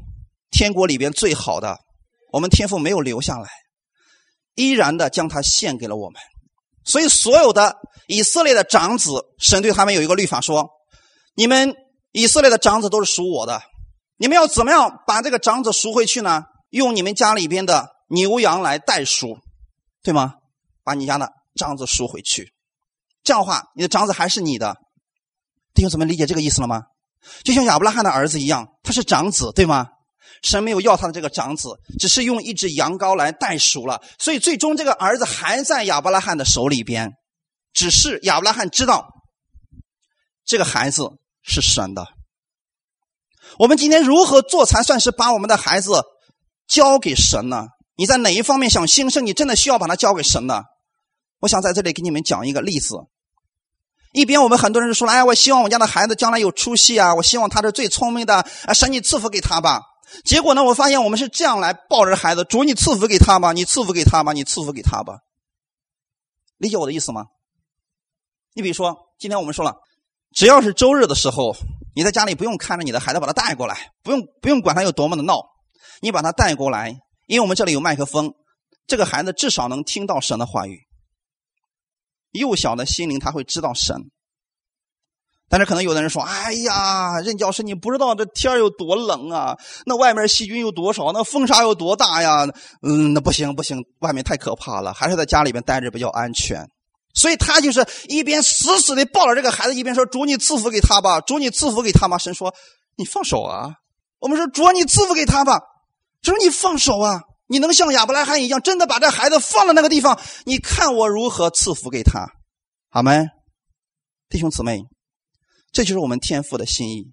[0.52, 1.80] 天国里边最好的，
[2.32, 3.50] 我们天父没有留下来，
[4.56, 6.22] 依然的将他献给了我们。
[6.84, 10.70] 所以所有的以色列的长子，神对他们有一个律法说：
[11.36, 11.74] 你们
[12.12, 13.62] 以色列的长子都是属我的，
[14.18, 16.44] 你们要怎么样把这个长子赎回去呢？
[16.70, 19.38] 用你们家里边的牛羊来代赎，
[20.04, 20.36] 对吗？
[20.84, 22.52] 把你家的长子赎回去，
[23.24, 24.76] 这样的话，你的长子还是你的。
[25.74, 26.84] 弟兄怎么，理解这个意思了吗？
[27.44, 29.88] 就像亚伯拉罕的儿子一样，他是长子，对吗？
[30.42, 37.14] 神没有要他的这个长子，只是用一只羊羔来代赎了，所以最终这个儿子还在亚伯拉罕的手里边。
[37.74, 39.08] 只是亚伯拉罕知道，
[40.46, 41.10] 这个孩子
[41.42, 42.08] 是神的。
[43.60, 46.04] 我们今天如何做才算是把我们的孩子
[46.68, 47.68] 交给神呢？
[47.96, 50.64] 你在哪一方面想兴盛，你真的需要把他交给神呢？
[51.40, 52.96] 我想在这里给你们讲一个例子。
[54.12, 57.14] 一边我们很多人就说了：“哎，我希望我家的孩子将来有出息啊！
[57.16, 58.74] 我希望他是最聪明的啊！
[58.74, 59.82] 神，你赐福给他吧。”
[60.26, 60.64] 结果呢？
[60.64, 65.20] 我发现我们是这样来抱着孩子，主你赐福给他吧，你赐福给他吧，你赐福给他吧。
[66.58, 67.26] 理解我的意思吗？
[68.54, 69.76] 你比如说，今天我们说了，
[70.34, 71.56] 只要是周日的时候，
[71.96, 75.42] 你在家里不用看着你的孩子，把他带过来，不用不用管他有多么的闹，
[76.02, 78.34] 你把他带过来，因为我们这里有麦克风，
[78.88, 80.82] 这个孩子至少能听到神的话语。
[82.32, 84.12] 幼小的心灵他会知道神。
[85.52, 89.58] 但是可能有的人说：“哎呀，任教师，你不知道这天有多冷啊！
[89.86, 91.12] 那外面细菌有多少？
[91.12, 92.48] 那风沙有多大呀？
[92.82, 96.66] 嗯，那不行不行，外面太可怕了，还是在家里边待着比较安全。
[97.14, 102.56] 所以他就是一边死死的抱着这个孩子，一边说：‘主，你赐福给他吧，主，你赐福给他吧。’神说
[102.96, 103.74] ：‘你放手啊！’
[104.20, 105.60] 我们说：‘主，你赐福给他吧。’
[106.24, 107.24] 神说：‘你放手啊！
[107.48, 110.18] 你能像亚伯拉罕一样，真的把这孩子放在那个地方？
[110.46, 112.26] 你看我如何赐福给他？
[112.90, 113.28] 好没，
[114.30, 114.80] 弟兄姊妹。”
[115.72, 117.12] 这就是我们天父的心意。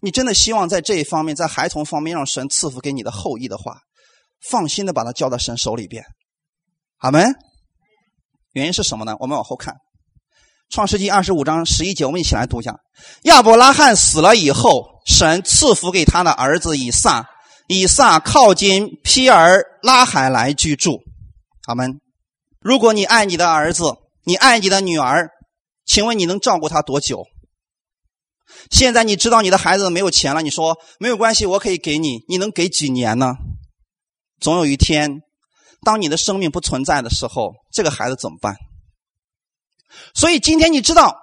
[0.00, 3.78] 你真的希望在这一方面，在孩童方面让神赐福给你的后裔的话，
[4.50, 6.04] 放心的把他交到神手里边。
[6.96, 7.24] 好没？
[8.52, 9.16] 原因是什么呢？
[9.20, 9.74] 我们往后看，
[10.68, 12.76] 《创世纪二十五章十一节，我们一起来读一下：
[13.22, 17.28] 亚伯拉罕死了以后，神赐福给他的儿子以撒。
[17.68, 21.02] 以撒靠近皮尔拉海来居住。
[21.66, 22.00] 好们，
[22.60, 25.28] 如果你爱你的儿子，你爱你的女儿，
[25.84, 27.26] 请问你能照顾他多久？
[28.70, 32.24] 现在你知道你的孩子没有钱了，你说没有关系，我可以给你。
[32.28, 33.34] 你能给几年呢？
[34.40, 35.22] 总有一天，
[35.82, 38.56] 当你的生命不存在的时候，这个孩子怎么办？
[40.14, 41.16] 所以今天你知道，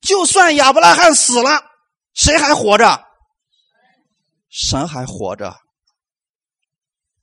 [0.00, 1.60] 就算亚伯拉罕死了，
[2.14, 3.04] 谁还活着？
[4.48, 5.56] 神还活着，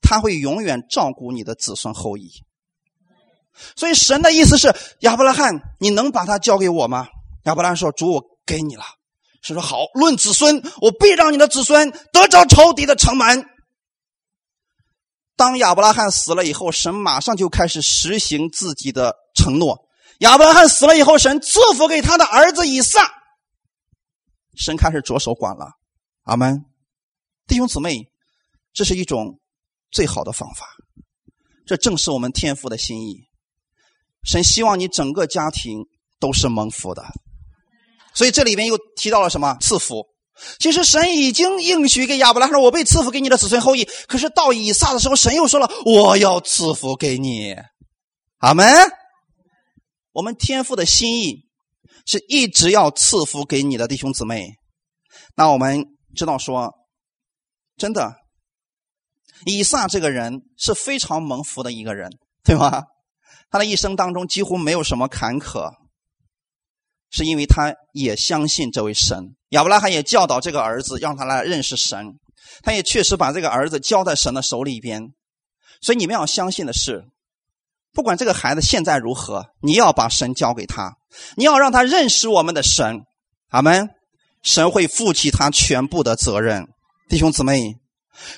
[0.00, 2.30] 他会永远照顾你的子孙后裔。
[3.74, 7.08] 所以神的意思是，亚伯拉罕，你能把他交给我吗？
[7.44, 8.84] 亚伯拉罕说：“主，我给你了。”
[9.46, 13.46] 是说好，论子孙，我必让你的子孙得着仇敌的城门。
[15.36, 19.78] 当亚伯拉罕死了以后，神马上就开始实行自己的承诺。
[20.20, 23.12] 亚伯拉罕死了以后，神赐福给他的儿子以撒，
[24.56, 25.72] 神开始着手管了。
[26.22, 26.64] 阿门，
[27.46, 28.10] 弟兄姊妹，
[28.72, 29.38] 这是一种
[29.90, 30.66] 最好的方法，
[31.66, 33.28] 这正是我们天父的心意。
[34.24, 35.84] 神希望你整个家庭
[36.18, 37.04] 都是蒙福的，
[38.16, 40.04] 所以这里边又提到了什么赐福？
[40.58, 43.86] 其实神已经应许给亚伯拉罕，我被赐福给你的子孙后裔。
[44.08, 47.54] 可是到以撒的时候，神又说了，我要赐福给你。
[48.38, 48.66] 阿门。
[50.12, 51.44] 我们天父的心意
[52.06, 54.54] 是一直要赐福给你的弟兄姊妹。
[55.34, 56.72] 那我们知道说，
[57.76, 58.14] 真的，
[59.44, 62.10] 以撒这个人是非常蒙福的一个人，
[62.42, 62.82] 对吗？
[63.50, 65.70] 他的一生当中几乎没有什么坎坷，
[67.10, 69.34] 是因为他也相信这位神。
[69.50, 72.14] 亚伯拉罕也教导这个儿子，让他来认识神。
[72.62, 75.02] 他也确实把这个儿子交在神的手里边。
[75.80, 77.04] 所以你们要相信的是，
[77.92, 80.96] 不管这个孩子现在如何，你要把神交给他，
[81.36, 83.02] 你要让他认识我们的神。
[83.48, 83.90] 阿门。
[84.42, 86.68] 神会负起他全部的责任，
[87.08, 87.74] 弟兄姊妹。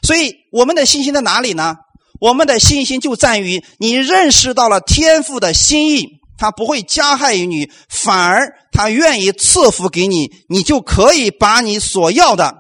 [0.02, 1.76] 所以我们的信心在哪里呢？
[2.18, 6.06] 我们的信心就在于你认识到了天父的心意，
[6.38, 12.54] 他不会加害于你，反而他愿意赐福给你，你就可以把你所要的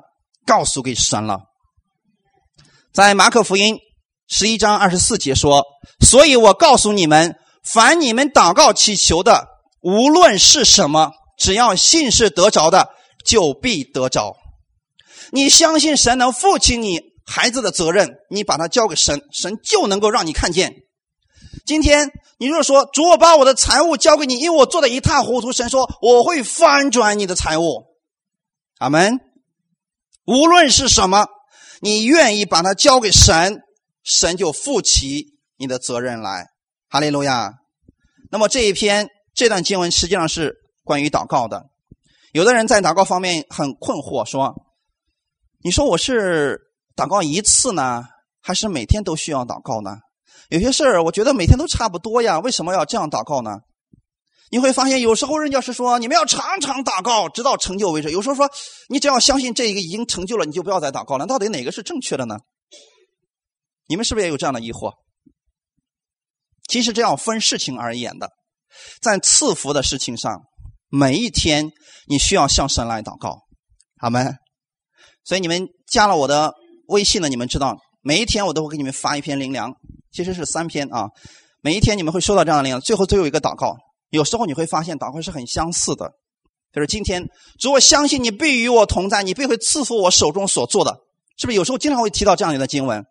[0.44, 1.38] 告诉给神了。
[2.92, 3.78] 在马可福音
[4.28, 5.64] 十一章二十四节说
[6.04, 9.46] ：“所以我告诉你们，凡你们祷告祈求的，
[9.80, 12.90] 无论是什么，只要信是得着的，
[13.24, 14.36] 就必得着。
[15.30, 20.72] 你相信神能负起你。”孩子的责任，你把它交给神，神就能够让你看见。
[21.68, 27.84] 今天你如果说主，我把我的财物交给你，因为我做的一塌糊涂，神说我会翻转你的财物。
[28.78, 29.20] 阿门。
[30.24, 31.26] 无论是什么，
[31.82, 33.60] 你愿意把它交给神，
[34.02, 36.46] 神就负起你的责任来。
[36.88, 37.52] 哈利路亚。
[38.30, 41.66] 那么这一篇这段经文实际上是关于祷告的。
[42.32, 44.54] 有的人在祷告方面很困惑，说
[45.62, 46.62] ：“你说我是？”
[46.96, 48.06] 祷告一次呢，
[48.40, 49.98] 还是每天都需要祷告呢？
[50.48, 53.58] 有些事儿，我觉得每天都差不多呀，为什么要这样祷告呢？
[54.50, 58.50] 你会发现，有时候人家是说你们要常常祷告，直到成就为止；有时候说
[58.88, 61.26] 你只要相信这一个已经成就了，你就不要再祷告了。
[61.26, 62.38] 到底哪个是正确的呢？
[63.88, 64.92] 你们是不是也有这样的疑惑？
[66.68, 68.30] 其实这样分事情而言的，
[69.02, 70.42] 在赐福的事情上，
[70.88, 71.70] 每一天
[72.06, 73.38] 你需要向神来祷告，
[74.00, 74.24] 好吗？
[75.24, 76.54] 所以你们加了我的。
[76.88, 77.28] 微信呢？
[77.28, 79.74] 你们知道，每一天我都会给你们发一篇灵粮，
[80.18, 81.10] 其实是三篇啊。
[81.60, 83.76] 每一天你们会收到这样的灵，最后都有一个祷告。
[84.10, 86.10] 有时候你会发现祷告是很相似的，
[86.72, 87.28] 就是今天
[87.60, 90.98] 主，我相信你必与我同在，你必会赐福我手中所做的，
[91.36, 91.56] 是不是？
[91.56, 93.06] 有时候经常会提到这样的经文，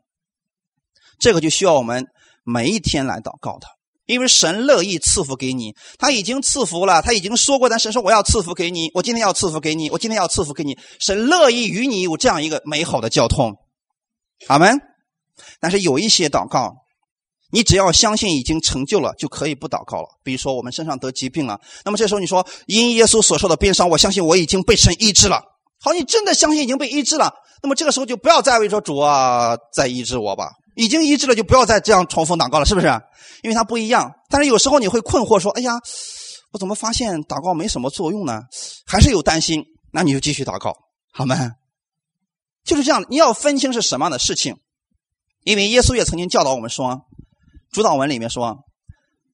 [1.17, 2.08] 这个就需要我们
[2.43, 3.67] 每一天来祷告的，
[4.06, 13.56] 因为神乐意赐福给你，他已经赐福了，他已经说过，但神说我要赐福给你，我今天要赐福给你，我今天要赐福给你，神乐意与你有这样一个美好的交通。
[14.48, 14.78] 阿门。
[15.60, 16.74] 但是有一些祷告，
[17.52, 20.08] 你只要相信已经成就了，就可以不祷告了。
[20.24, 25.42] 比如说我们身上得疾病了，那么这时候你说因耶稣所受的鞭伤，我相信我已经被神医治了。
[25.80, 27.32] 好，你真的相信已经被医治了，
[27.64, 30.50] 那么这个时候就不要再为说主啊再医治我吧。
[30.76, 32.88] 已经医治了，就不要再这样重复祷告了，是不是？
[33.44, 34.12] 因为它不一样。
[34.30, 35.74] 但是有时候你会困惑说：“哎呀，
[36.52, 38.42] 我怎么发现祷告没什么作用呢？
[38.86, 40.76] 还是有担心。”那你就继续祷告，
[41.12, 41.54] 好吗？
[42.64, 44.58] 就是这样，你要分清是什么样的事情，
[45.44, 47.07] 因为耶稣也曾经教导我们说，
[47.78, 48.58] 主导文里面说，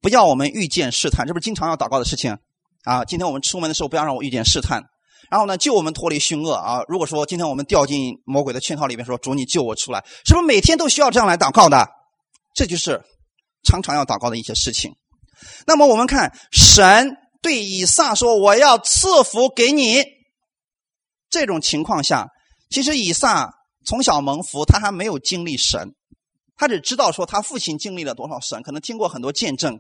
[0.02, 2.38] 不要我们遇见试探，这不是经常要祷告的事情
[2.84, 3.06] 啊。
[3.06, 4.84] 今天我们出门的时候，不要让我遇见试探，
[5.32, 6.82] 然后呢，救我们脱离凶恶啊。
[6.90, 11.88] 如果说今天我们掉进魔鬼的圈套里面，说主你救我出来，是不是每天都需要这样来祷告的？
[12.54, 13.02] 这就是
[13.64, 14.92] 常常要祷告的一些事情。
[15.66, 20.04] 那么我们看神对以撒说：“我要赐福给你。”
[21.32, 22.28] 这种情况下。
[22.70, 23.50] 其实以撒
[23.86, 25.94] 从小蒙福，他还没有经历神，
[26.64, 29.78] 他只知道说他父亲经历了多少神，可能听过很多见证，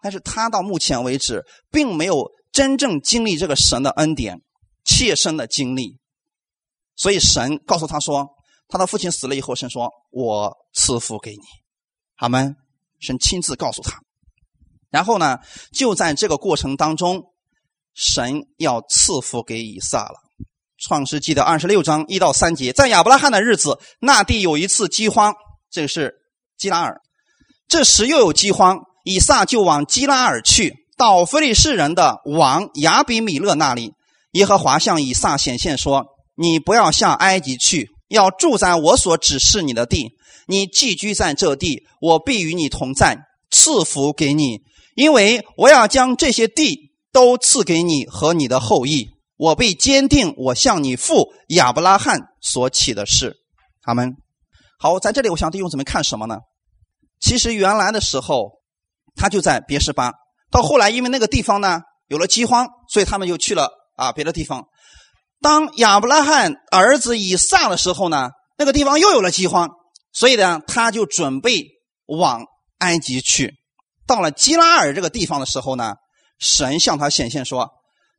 [0.00, 1.42] 但是他到目前为止
[1.72, 4.40] 并没有真正经历这个神的恩典，
[4.84, 5.98] 切身的经历。
[6.94, 8.28] 所以神告诉他说，
[8.68, 11.42] 他的父亲死了以后，神说：“我赐福给你。”
[12.14, 12.54] 好吗？
[13.00, 13.98] 神亲自告诉他。
[14.88, 15.38] 然后呢，
[15.72, 17.20] 就在这个过程当中，
[17.94, 20.14] 神要赐福给以撒了。
[20.78, 25.34] 创世纪的二十六章一到三节，在亚伯拉罕的日子，那地有一次饥荒，
[25.72, 26.14] 这是
[26.58, 27.00] 基拉尔。
[27.66, 33.94] 这时又有饥荒，以撒就往基拉尔去，到非利士人的王亚比米勒那里。
[34.32, 36.06] 耶和华向以撒显现说
[36.36, 40.10] ：“你不要向埃及去，要住在我所指示你的地。
[40.46, 43.16] 你寄居在这地，我必与你同在，
[43.50, 44.60] 赐福给你，
[44.94, 49.08] 因为我要将这些地都赐给你和你的后裔。
[49.38, 53.36] 我必坚定我向你父亚伯拉罕所起的誓。
[53.82, 54.14] 他们。
[54.82, 56.40] 好，在这里，我想弟兄姊妹看什么呢？
[57.20, 58.50] 其实原来的时候，
[59.14, 60.10] 他就在别是巴。
[60.50, 64.66] 到后来，因为那个地方呢有了饥荒，所以他们就去了啊别的地方。
[65.40, 69.70] 当亚伯拉罕儿子以撒的时候呢，那个地方又有了饥荒，
[70.12, 71.64] 所以呢他就准备
[72.06, 72.42] 往
[72.78, 73.54] 埃及去。
[74.04, 75.94] 到了基拉尔这个地方的时候呢，
[76.40, 77.70] 神向他显现说：“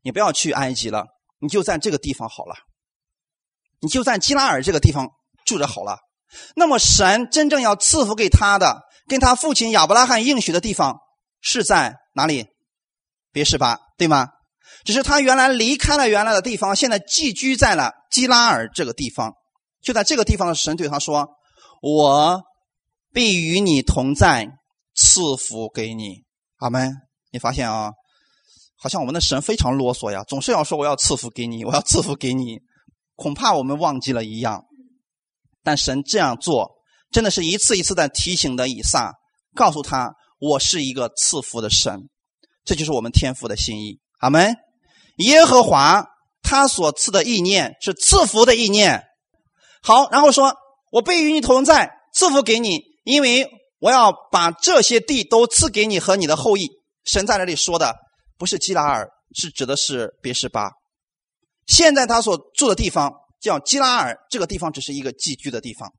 [0.02, 1.08] 你不要去埃及了。”
[1.44, 2.56] 你就在这个地方好了，
[3.82, 5.10] 你就在基拉尔这个地方
[5.44, 5.98] 住着好了。
[6.56, 10.98] 那么神真正要赐福给他的，跟他父亲亚伯拉罕应许的地方
[11.42, 12.48] 是在哪里？
[13.32, 14.30] 别是巴，对吗？
[14.86, 19.34] 只是他原来离开了原来的地方，现在寄居在了基拉尔这个地方。
[19.82, 21.28] 就在这个地方的神对他说
[21.82, 22.42] ：“我
[23.12, 24.48] 必与你同在，
[24.96, 26.24] 赐福给你。”
[26.60, 26.94] 阿门。
[27.32, 27.92] 你发现啊？
[28.78, 32.60] 好像我们的神非常啰嗦呀，总是要说我要赐福给你，我要赐福给你，
[33.16, 34.64] 恐怕我们忘记了一样。
[35.64, 36.72] 但神这样做，
[37.12, 39.14] 真的是一次一次在提醒的以撒，
[39.56, 42.10] 告诉他我是一个赐福的神，
[42.64, 44.00] 这就是我们天父的心意。
[44.20, 44.56] 阿门。
[45.18, 46.06] 耶和华
[46.42, 49.04] 他所赐的意念是赐福的意念。
[49.82, 50.54] 好，然后说
[50.92, 53.50] 我必与你同在，赐福给你，因为
[53.80, 56.70] 我要把这些地都赐给你和你的后裔。
[57.06, 57.96] 神在这里说的。
[58.36, 60.72] 不是基拉尔，是指的是别是巴。
[61.68, 65.92] 现在他所住的地方叫基拉尔，这个地方只是一个寄居的地方。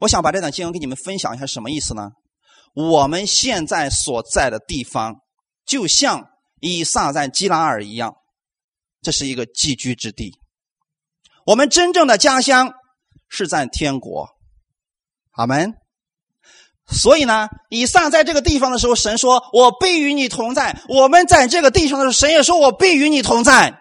[0.00, 2.10] 我想把这段经文给你们分享一下，什么意思呢？
[2.74, 5.16] 我们现在所在的地方，
[5.66, 6.28] 就像
[6.60, 8.14] 以撒在基拉尔一样，
[9.00, 10.38] 这是一个寄居之地。
[11.46, 12.74] 我们真正的家乡
[13.28, 14.28] 是在天国。
[15.32, 15.72] 阿门。
[16.92, 23.80] 所以呢，以撒在这个地方的时候，神说：“我必与你同在。”我们在这个地上的时候，神也说：“我必与你同在。”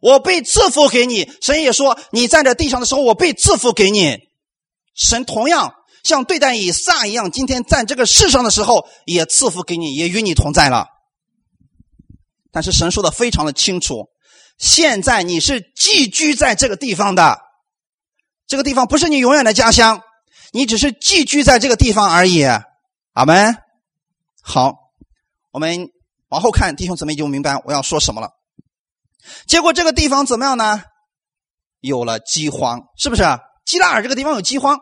[0.00, 4.18] 我被赐福给你，神也说：“你站在地上的时候，我被赐福给你。”
[4.94, 10.86] 神同样像对待以撒一样，今天在这个世上的时候，也赐福给你，也与你同在了。
[12.50, 14.08] 但是神说的非常的清楚，
[14.58, 17.38] 现在你是寄居在这个地方的，
[18.46, 20.00] 这个地方不是你永远的家乡。
[20.50, 22.42] 你只是寄居在这个地方而已，
[23.12, 23.54] 阿门。
[24.40, 24.74] 好，
[25.50, 25.90] 我们
[26.28, 28.30] 往后看，弟兄姊妹就明白我要说什么了。
[29.46, 30.82] 结果这个地方怎么样呢？
[31.80, 33.22] 有了饥荒，是不是？
[33.64, 34.78] 基拉尔这个地方有饥荒，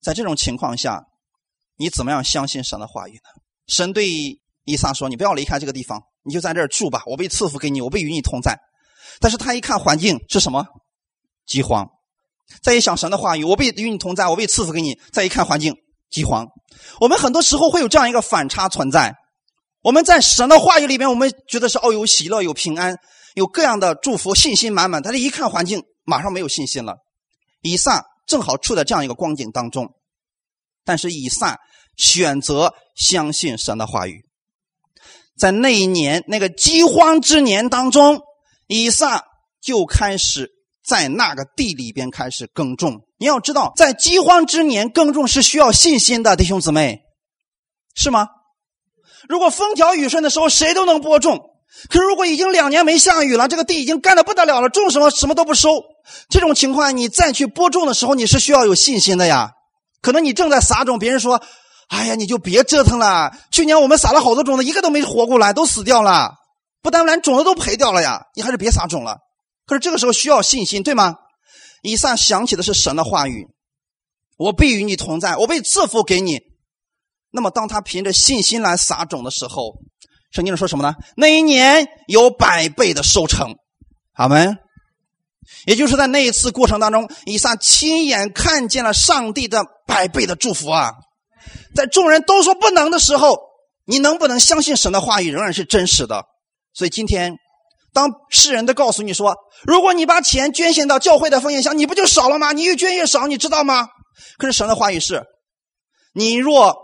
[0.00, 1.02] 在这种情况下，
[1.76, 3.42] 你怎么样相信神的话语呢？
[3.66, 4.06] 神对
[4.64, 7.02] 以撒说：“你不要离开这个地方，你就在这儿住吧。
[7.06, 8.58] 我被赐福给你，我被与你同在。”
[9.18, 10.66] 但是他一看环境是什么？
[11.46, 11.88] 饥荒。
[12.62, 15.00] 再一想神的话语，我被与你同在，我被赐福给你。
[15.12, 15.74] 再一看环境，
[16.10, 16.46] 饥荒。
[17.00, 19.14] 我们很多时候会有这样一个反差存在。
[19.82, 22.96] 我们在神的话语里边，我们觉得是哦，有喜乐，有平安，
[23.34, 25.02] 有各样的祝福，信心满满。
[25.02, 26.96] 但是一看环境，马上没有信心了。
[27.60, 29.90] 以撒正好处在这样一个光景当中，
[30.84, 31.58] 但是以撒
[31.96, 34.24] 选择相信神的话语。
[35.36, 38.20] 在那一年那个饥荒之年当中，
[38.66, 39.24] 以撒
[39.60, 40.50] 就开始。
[40.84, 43.02] 在那个地里边开始耕种。
[43.16, 47.02] 你要知道，在饥荒之年耕种是需要信心的，弟兄姊妹，
[47.94, 48.26] 是吗？
[49.28, 51.50] 如果风调雨顺的时候，谁都能播种。
[51.88, 55.82] 可是如果已经两年没下雨了，这个地已经干的不得了了，种什么什么都不收。
[56.28, 59.52] 这种情况，你再去播种的时候，你是需要有信心的呀。
[60.00, 61.42] 可能你正在撒种，别人说
[61.88, 63.32] ：“哎呀，你就别折腾了。
[63.50, 66.34] 去年我们撒了好多种子，一个都没活过来，都死掉了。
[66.82, 69.18] 不但连种子都赔掉了呀，你还是别撒种了。”
[69.64, 71.14] 可是这个时候需要信心，对吗？
[71.82, 73.46] 以撒想起的是神的话语
[74.36, 76.40] ：“我必与你同在，我被赐福给你。”
[77.32, 79.74] 那么，当他凭着信心来撒种的时候，
[80.30, 80.94] 圣经上说什么呢？
[81.16, 83.54] 那一年有百倍的收成，
[84.14, 84.56] 阿门。
[85.66, 90.92] 也就是在那一次过程当中，以撒亲眼看见了上帝的百倍的祝福啊！
[91.74, 93.38] 在众人都说不能的时候，
[93.86, 96.24] 你能不能相信神的话语仍然是真实的？
[96.72, 97.34] 所以今天。
[97.94, 102.52] 当世人都告诉你说，如果你把钱捐献到教会的奉献箱，你不就少了吗？
[102.52, 103.86] 你越捐越少，你知道吗？
[104.38, 105.22] 可是神的话语是：
[106.14, 106.74] 你若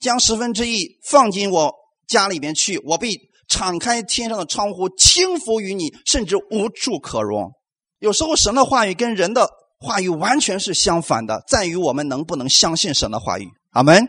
[0.00, 1.74] 将十分之一放进我
[2.06, 3.18] 家里边去，我必
[3.48, 7.52] 敞开天上的窗户，倾福于你，甚至无处可容。
[7.98, 13.48] 有时候神的话语跟人的话语完全是相反的，在于我们能不能相信神的话语。
[13.70, 14.08] 阿门。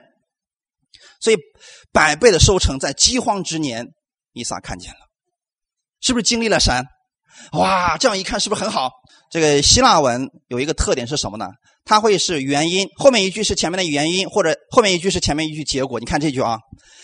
[1.19, 1.37] 所以
[1.91, 3.87] 百倍的收成在饥荒之年，
[4.33, 4.99] 伊撒看见了。
[6.01, 6.85] 是不是经历了神？
[7.53, 8.91] 哇，这样一看是不是很好？
[9.31, 11.47] 这个希腊文有一个特点是什么呢？
[11.87, 16.01] 它会是原因，后面一句是前面的原因，或者后面一句是前面一句结果。
[16.01, 16.57] 你看这句啊，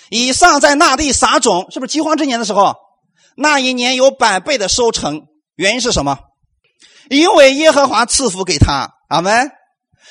[0.09, 2.75] 以上在那地撒种，是不是饥荒之年的时候？
[3.37, 5.21] 那一年有百倍的收成，
[5.55, 6.19] 原因是什么？
[7.09, 9.49] 因为耶和华赐福给他，阿门。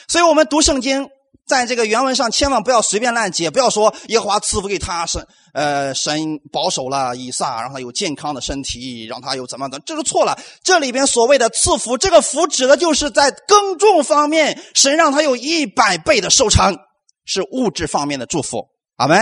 [0.09, 1.07] 所以我们读圣经。
[1.45, 10.38] 在这个原文上，千万不要随便乱解，不要说耶和华赐福给他，神呃神保守了以撒，让他有健康的身体，让他有怎么的，这是错了。
[10.62, 16.78] 这里边所谓的赐福，这个福指的就是在耕种方面，神让他有一百倍的收成，
[17.24, 18.68] 是物质方面的祝福。
[18.97, 19.20] 阿门，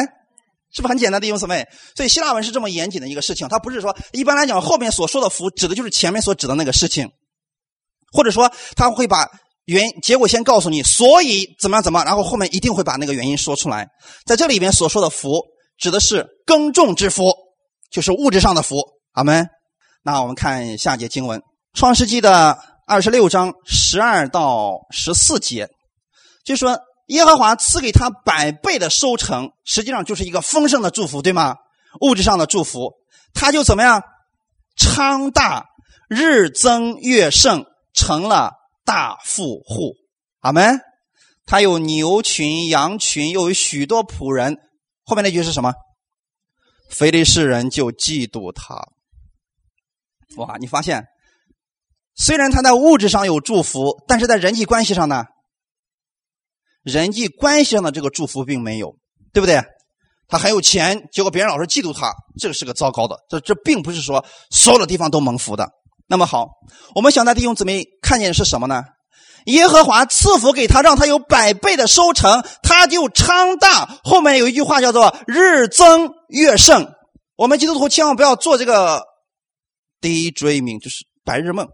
[0.73, 1.67] 是不是很简单的弟兄姊妹？
[1.97, 7.11] 所以希腊文是这么严谨的一个事情，它不是说一般来讲后面所说的福指的就是前面所指的那个事情，
[8.13, 9.27] 或者说他会把。
[9.71, 13.87] 原结果先告诉你，所以怎么样怎么，然后后面一定会把那个原因说出来。
[14.27, 15.41] 在这里边所说的福，
[15.79, 17.33] 指的是耕种之福，
[17.89, 18.83] 就是物质上的福。
[19.13, 19.49] 阿门。
[20.03, 21.39] 那我们看下节经文，
[21.73, 25.69] 《创世纪》的二十六章十二到十四节，
[26.45, 31.55] 就说耶和华赐给他百倍的收成，实际上就是一个丰盛的祝福，对吗？
[32.01, 32.91] 物质上的祝福，
[33.35, 34.03] 他就怎么样，
[34.77, 35.67] 昌大，
[36.09, 37.65] 日增月盛，
[37.95, 38.51] 成了。
[38.91, 39.95] 大富户，
[40.41, 40.81] 阿门。
[41.47, 44.59] 他有牛群、羊群，又有许多仆人。
[45.05, 45.73] 后面那句是什么？
[46.91, 48.75] 非利士人就嫉妒他。
[50.39, 51.07] 哇，你发现，
[52.17, 55.25] 虽然他在物质上有祝福，但是在人际关系上呢？
[56.83, 58.97] 人际关系上的这个祝福并没有，
[59.33, 59.63] 对不对？
[60.27, 63.17] 他很有钱，结果别人老是嫉妒他，这个是个糟糕的。
[63.29, 65.71] 这这并不是说所有的地方都蒙福的。
[66.11, 66.49] 那么好，
[66.97, 68.83] 我们想在弟兄姊妹看见的是什么呢？
[69.47, 74.01] 耶和华赐福给他，让他有百倍的收成，他就昌大。
[74.03, 76.93] 后面有一句话叫做“日增月盛”。
[77.39, 79.05] 我们基督徒千万不要做这个
[80.01, 81.65] daydreaming，就是白日梦。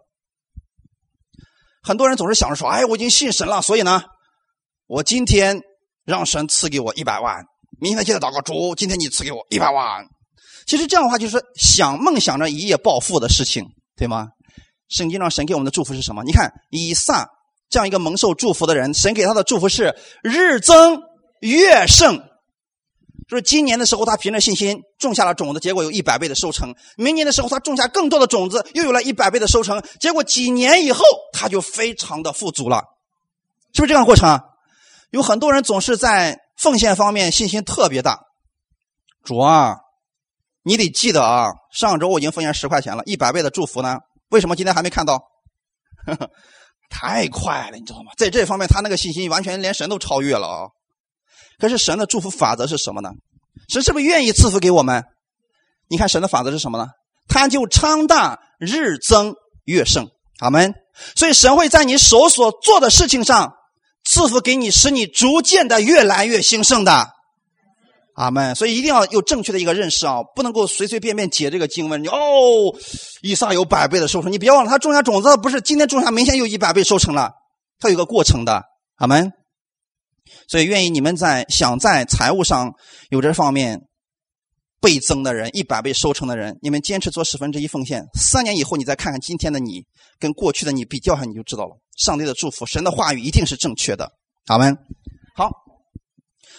[1.82, 4.02] 很多人总是想着说：“哎，我已经信神了，所以呢，
[4.86, 5.58] 我今天
[6.04, 7.34] 让神赐给我一百万，
[7.80, 10.04] 明天记得祷告主，今天你赐给我一百万。”
[10.68, 13.64] 其实这样的话，就是想梦想着一夜暴富的事情。
[13.96, 14.28] 对吗？
[14.88, 16.22] 圣经上神给我们的祝福是什么？
[16.22, 17.28] 你看以撒
[17.68, 21.00] 这样一个蒙受祝福的人，神给他的祝福是日增
[21.40, 22.22] 月盛，
[23.26, 32.84] 就是今年的时候他凭着信心种下了种子，结果有一百倍的收成；明年的时候他种下更多的种子，又有了一百倍的收成，结果几年以后他就非常的富足了，
[33.74, 34.40] 是不是这样的过程？
[35.10, 38.20] 有很多人总是在奉献方面信心特别大，
[39.24, 39.78] 主啊。
[40.66, 43.98] 你得记得啊，上周我已经奉献十块钱了，一百倍的祝福呢？
[44.30, 45.22] 为什么今天还没看到？
[46.90, 48.10] 太快了，你知道吗？
[48.18, 50.66] 在这方面，他那个信心完全连神都超越了啊！
[51.60, 53.10] 可是神的祝福法则是什么呢？
[53.68, 55.04] 神是不是愿意赐福给我们？
[55.88, 56.88] 你看神的法则是什么呢？
[57.28, 59.36] 他就昌大，日增
[59.66, 60.08] 月盛，
[60.40, 60.74] 阿门。
[61.14, 63.52] 所以神会在你手所做的事情上
[64.02, 67.12] 赐福给你，使你逐渐的越来越兴盛的。
[68.16, 72.02] 阿门，所以一定要有正确的一个认识啊，不能够随随便便解这个经文。
[72.02, 72.16] 你哦，
[73.20, 77.30] 以撒有百倍的收成，你别忘了，他种下种子不是今天种下，明天又一百倍收成了，
[77.78, 78.64] 它有个过程的。
[78.96, 79.30] 阿门。
[80.48, 82.72] 所以愿意你们在想在财务上
[83.10, 83.82] 有这方面
[84.80, 89.84] 倍增的人，一百倍收成的人，你们坚持做十分之一奉献，三年以后你再看看今天的你
[90.18, 91.76] 跟过去的你比较下，你就知道了。
[91.98, 94.10] 上帝的祝福，神的话语一定是正确的。
[94.46, 94.74] 阿门。
[95.34, 95.65] 好。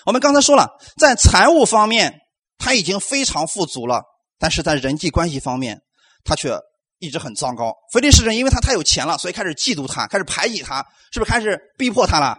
[0.08, 2.22] 我们刚才说了，在财务方面
[2.58, 4.02] 他已经非常富足了，
[4.40, 5.82] 但是在人际关系方面，
[6.24, 6.58] 他却
[7.00, 7.74] 一直很糟糕。
[7.92, 10.82] 菲利士人因为他太有钱了，所以开始嫉妒他，开始排挤他，
[11.12, 12.38] 是不是开始逼迫他了？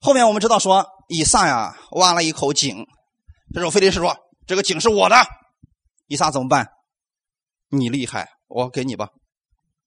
[0.00, 2.84] 后面我们知道说，以撒呀挖了一口井，
[3.54, 5.14] 这时候腓力士说：“这个井是我的。”
[6.08, 6.66] 以撒怎么办？
[7.70, 9.10] 你厉害，我给你吧。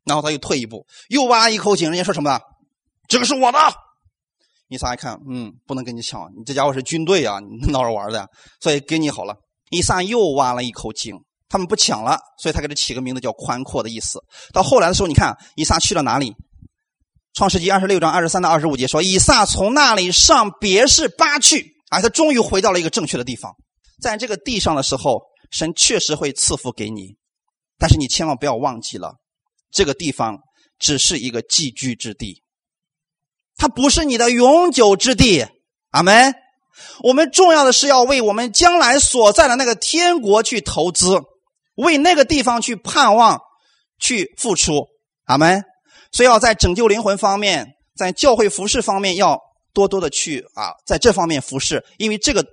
[0.05, 2.39] 然后他又退一步，又挖一口井，人家说什么？
[3.09, 3.59] 这个是我的。
[4.71, 8.25] 以撒一看，嗯，不能跟你抢，你这家伙是军队啊，闹着玩的，
[8.61, 9.35] 所以给你好了。
[9.69, 11.13] 以撒又挖了一口井，
[11.49, 14.17] 他们不抢了，所以他给他起个名字叫“宽阔”的意思。
[14.53, 16.33] 到后来的时候，你看以撒去了哪里？
[17.33, 23.53] 创世纪二十六章二十三到二十五节说，以撒从那里上别是巴去，啊，他终于回到了一个正确的地方。
[24.01, 27.17] 在这个地上的时候，神确实会赐福给你，
[27.77, 29.15] 但是你千万不要忘记了，
[29.69, 30.37] 这个地方
[30.79, 32.41] 只是一个寄居之地。
[33.61, 35.45] 它不是你的永久之地，
[35.91, 36.33] 阿门。
[37.03, 41.19] 我们重要的是要为我们将来所在的那个天国去投资，
[41.75, 43.39] 为那个地方去盼望、
[43.99, 44.87] 去付出，
[45.25, 45.63] 阿门。
[46.11, 49.39] 所以要在拯救灵魂方面，在教会服饰方面要
[49.75, 52.43] 多多的去啊，在这方面服侍，因为这个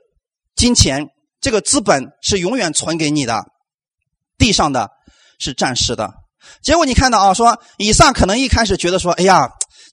[0.57, 1.07] 金钱、
[1.41, 3.47] 这个资本是永远存给你的，
[4.37, 4.91] 地上的
[5.39, 6.11] 是暂时的。
[6.63, 9.49] 结果你看到啊，说以撒可能一开始觉得说，哎呀。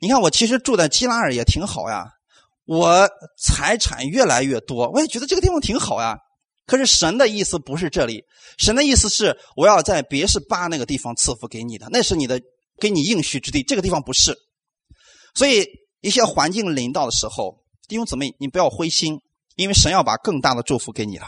[0.06, 2.06] 你看我其实住在基拉尔也挺好呀，
[2.66, 3.10] 我
[3.42, 6.16] 财产越来越多，我也觉得这个地方挺好呀。
[6.68, 8.24] 可是神的意思不是这里，
[8.60, 12.40] 神的意思是我要在别是巴那个地方赐福给你的，那是你的
[12.80, 14.38] 给你应许之地，这个地方不是。
[15.34, 15.66] 所以
[16.02, 17.56] 一些环境临到的时候，
[17.88, 19.18] 弟兄姊妹，你不要灰心，
[19.56, 21.26] 因为神要把更大的祝福给你了。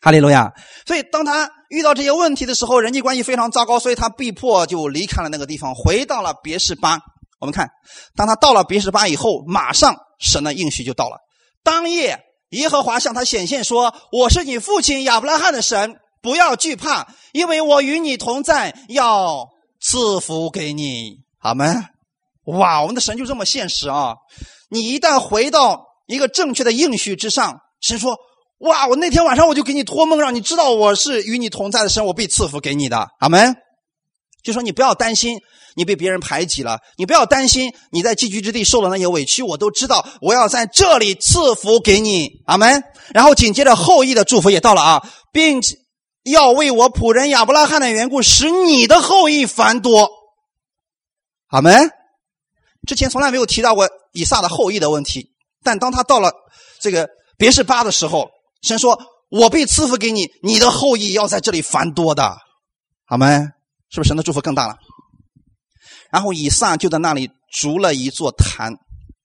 [0.00, 0.52] 哈利路亚！
[0.88, 6.98] 所以当他遇到这些问题的时候，人际关系非常糟糕，所以他被迫就离开了那个地方，回到了别是巴。
[7.38, 7.70] 我们看，
[8.16, 11.18] 当他到了别是巴以后，马上神的应许就到了。
[11.62, 12.18] 当夜，
[12.50, 19.48] 耶和华向他显现说：“我是你父亲亚伯拉罕的神，不要惧怕，因为我与你同在，要
[19.80, 21.84] 赐福给你。”阿门。
[22.44, 24.14] 哇，我们的神就这么现实啊！
[24.70, 28.16] 你一旦回到一个正确的应许之上，神说。
[28.58, 28.88] 哇！
[28.88, 33.06] 我那天晚上我就给你托梦，让你知道我是与你同在的神，我必赐福给你的。
[33.20, 33.54] 阿门。
[34.42, 35.38] 就说你不要担心
[35.74, 40.06] 你被别人排挤了，你不要担心你在寄居之地受了那些委屈，我都知道。
[40.20, 42.42] 我要在这里赐福给你。
[42.46, 42.82] 阿门。
[43.14, 45.60] 然后紧接着后裔的祝福也到了啊，并
[46.24, 50.10] 要为我仆人亚伯拉罕的缘故，使你的后裔繁多。
[51.48, 51.90] 阿门。
[52.86, 55.30] 之前从来没有提到过以撒的后裔的问题，
[55.62, 56.32] 但当他到了
[56.80, 58.30] 这个别是巴的时候。
[58.60, 58.98] 神说
[59.30, 62.36] ：“我被赐福给你，你的后裔要在这里繁多的，
[63.06, 63.46] 好没？
[63.90, 64.76] 是不是神的祝福更大了？”
[66.10, 68.72] 然后以撒就在那里筑了一座坛，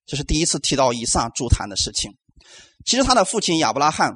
[0.06, 2.12] 这是第一次提到以撒筑坛的事情。
[2.86, 4.14] 其实他的父亲亚伯拉罕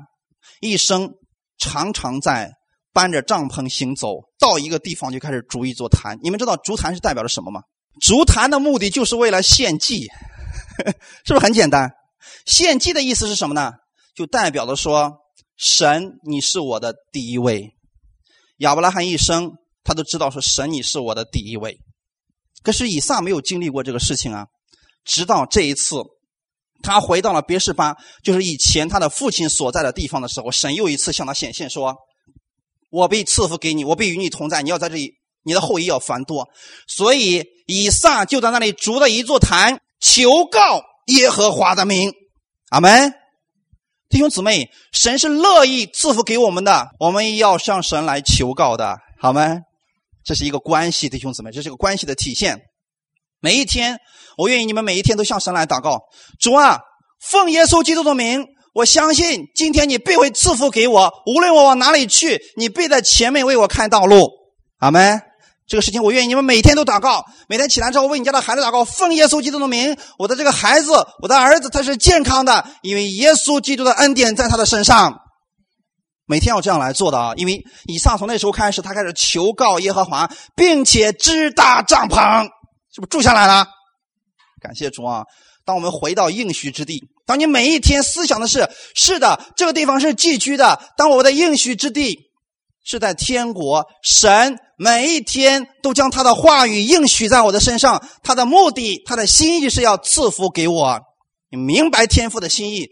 [0.60, 1.14] 一生
[1.58, 2.52] 常常在
[2.92, 6.20] 搬着帐篷行走，到一个地方就开始筑一座坛。
[6.22, 7.62] 你们知道筑坛是代表着什么吗？
[8.02, 10.08] 筑坛的目的就是为了献祭，
[11.26, 11.92] 是不是很简单？
[12.46, 13.72] 献祭的意思是什么呢？
[14.16, 15.14] 就代表着说，
[15.58, 17.72] 神，你是我的第一位。
[18.58, 19.54] 亚伯拉罕一生，
[19.88, 21.78] 他都知道说，神，你是我的第一位。
[22.62, 24.48] 可是以撒没有经历过这个事情啊，
[25.06, 25.96] 直到这一次，
[26.84, 31.96] 他回到了别是巴，就是以前他的父亲所在的地方的时候，神又一次向他显现说
[32.92, 35.14] ：“我必赐福给你，我必与你同在，你要在这里，
[35.44, 36.50] 你的后裔要繁多。”
[36.86, 42.12] 所以以撒就在那里筑了一座坛，求告耶和华的名。
[42.72, 43.14] 阿门。
[44.10, 49.60] 弟兄姊妹，神是乐意赐福给我们的，我们要向神来求告的，好吗？
[50.28, 52.60] 这是一个关系，弟兄姊妹，这是个关系的体现。
[53.40, 53.98] 每一天，
[54.38, 56.02] 我愿意你们每一天都向神来祷告。
[56.38, 56.80] 主啊，
[57.22, 64.30] 奉耶稣基督的名，我相信今天你必会赐福给我，无论我往哪里去，你必在前面为我开道路。
[64.80, 65.22] 阿门。
[65.66, 67.24] 这个事情，我愿意你们每天都祷告。
[67.48, 75.22] 每天起来之后，为你家的孩子祷告，奉耶稣基督的名，我的这个孩子，我的儿子，他是健康的，因为耶稣基督的恩典在他的身上。
[76.28, 77.34] 每天要这样来做的啊！
[77.38, 82.44] 因为以撒从那时候开始，他开始求告耶和华，并且支搭帐篷，
[82.94, 83.66] 是不是住下来了？
[84.62, 85.24] 感谢主啊！
[85.66, 92.28] 当我们回到应许之地，当你每一天思想的是，是的，这个地方是寄居的，当我的应许之地。
[92.90, 98.02] 是在天国，神每一天都将他的话语应许在我的身上。
[98.24, 100.98] 他的目的，他的心意是要赐福给我。
[101.52, 102.88] 你明白天父的心意，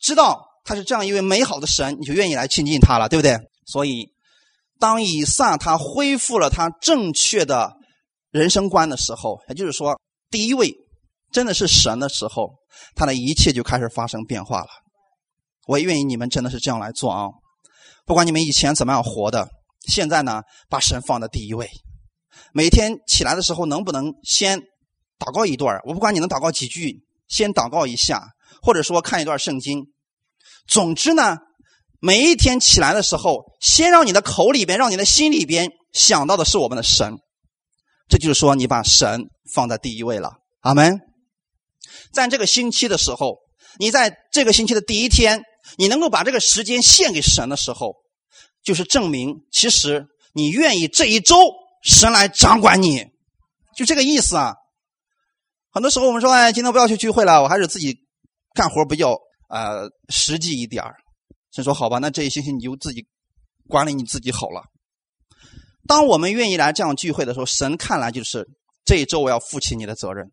[0.00, 3.38] 知道他是这样一位美好的神，你就愿意来亲近他了，对不对？
[3.66, 4.08] 所以，
[4.80, 7.76] 当以撒他恢复了他正确的
[8.30, 10.00] 人生观的时候，也就是说，
[10.30, 10.74] 第一位
[11.30, 12.54] 真的是神的时候，
[12.94, 14.68] 他的一切就开始发生变化了。
[15.66, 17.28] 我也愿意你们真的是这样来做啊。
[18.06, 19.48] 不管你们以前怎么样活的，
[19.86, 21.70] 现在呢，把神放在第一位。
[22.52, 24.60] 每天起来的时候，能不能先
[25.18, 28.22] 祷告一段我不管你能祷告几句，先祷告一下，
[28.62, 29.86] 或者说看一段圣经。
[30.66, 31.38] 总之呢，
[32.00, 37.14] 每一天起来的时候，先让你的口里边，让你的心里边想到的是我们的神。
[38.08, 39.22] 这就是说，你把神
[39.54, 40.32] 放在第一位了。
[40.60, 41.00] 阿门。
[42.12, 43.36] 在这个星期的时候，
[43.78, 45.42] 你在这个星期的第一天。
[45.78, 47.94] 你能够把这个时间献给神的时候，
[48.62, 50.04] 就是证明其实
[50.34, 51.36] 你愿意这一周
[51.82, 53.06] 神来掌管你，
[53.74, 54.52] 就这个意思啊。
[55.72, 57.96] 很多时候我们说，哎，今天不要去聚会了，我还是自己
[58.54, 59.18] 干活比较
[59.54, 60.96] 呃实际一点儿
[61.52, 63.06] 神说好吧，那这一星期你就自己
[63.68, 64.64] 管理你自己好了。
[65.86, 68.48] 当我们愿意来这样聚会的时候，神看来就是
[68.84, 70.32] 这一周我要负起你的责任，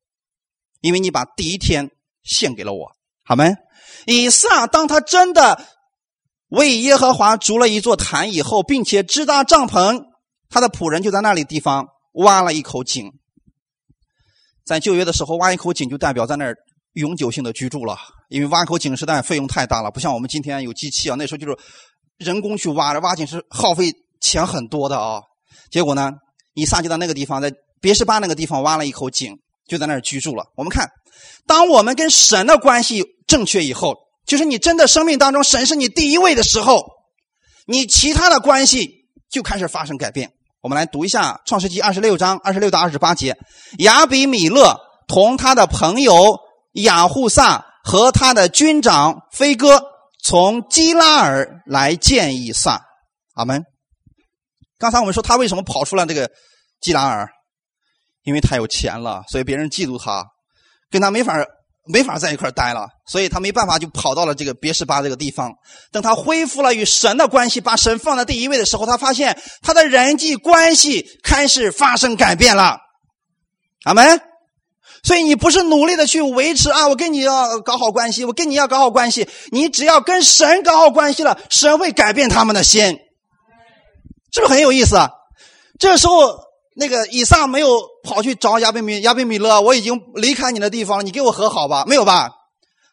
[0.80, 1.92] 因为你把第一天
[2.24, 2.92] 献给了我，
[3.24, 3.54] 好没？
[4.08, 5.64] 以撒当他真的
[6.48, 10.06] 为耶和华筑了一座坛以后，并且支搭帐篷，
[10.50, 13.12] 他的仆人就在那里地方挖了一口井。
[14.66, 16.58] 在旧约的时候，挖一口井就代表在那儿
[16.94, 17.98] 永久性的居住了，
[18.30, 21.58] 因为挖口井实在费用太大了，不像我们今天有机器啊，那时候就是
[22.18, 25.22] 人工去挖，挖井是耗费钱很多的啊。
[25.70, 26.12] 结果呢，
[26.54, 29.38] 以撒就在那个地方，在别是巴那个地方挖了一口井，
[29.68, 30.44] 就在那儿居住了。
[30.56, 30.90] 我们看，
[31.48, 36.84] 当我们跟神的关系正确以后，就是你真的生命当中神是你第一位的时候，
[37.68, 38.90] 你其他的关系
[39.30, 40.32] 就开始发生改变。
[40.62, 43.36] 我们来读一下《创世纪二十六章二十六到二十八节：
[43.80, 44.78] 亚比米勒
[45.08, 46.38] 同他的朋友
[46.74, 49.84] 雅护萨和他的军长飞哥
[50.24, 52.82] 从基拉尔来见以撒。
[53.36, 53.64] 阿门。
[54.78, 56.30] 刚才我们说他为什么跑出了这个
[56.80, 57.30] 基拉尔？
[58.24, 60.24] 因为他有钱了，所以别人嫉妒他，
[60.92, 61.36] 跟他没法
[61.92, 65.52] 没法在一块待了，所以他没办法就跑到了这个别是巴这个地方。
[65.92, 72.78] 等他恢复了与神的关系，把神放在第一位的时候，他发现他的人际关系开始发生改变了。
[73.86, 74.31] 阿门。
[75.04, 83.00] 所以你不是努力的去维持啊，我跟你要搞好关系，我跟你要搞好关系，你只要跟神搞好关系了，神会改变他们的心。
[84.32, 84.96] 是不是很有意思？
[84.98, 85.10] 啊？
[85.80, 86.14] 这时候，
[86.76, 91.84] 那个以撒没有跑去找亚比米亚比米勒，我已经离开你的地方了，你给我和好吧？
[91.88, 92.30] 没有吧？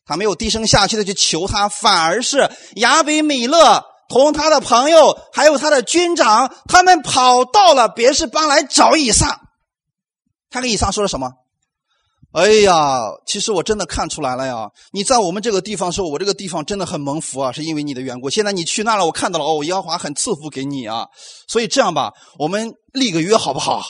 [0.07, 9.43] 他没有低声下气的去求他，反而是亚比米勒同他的朋友还有他的军长，他们跑到了别是巴来找以撒。
[10.51, 11.33] 他跟以撒说了什么？
[12.39, 14.71] 哎呀，其实我真的看出来了呀！
[14.93, 18.31] 你在我们这个地方时候，我这个地方真的很蒙福啊，是因为你的缘故。
[18.31, 21.09] 现在你去那了，我看到了哦，耶和华很赐福给你啊。
[21.49, 23.83] 所以这样吧，我们立个约好不好？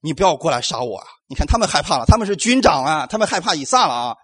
[0.00, 1.04] 你不要过来杀我啊！
[1.28, 4.14] 你看他们害怕了，他们是军长啊，他们害怕以撒了啊。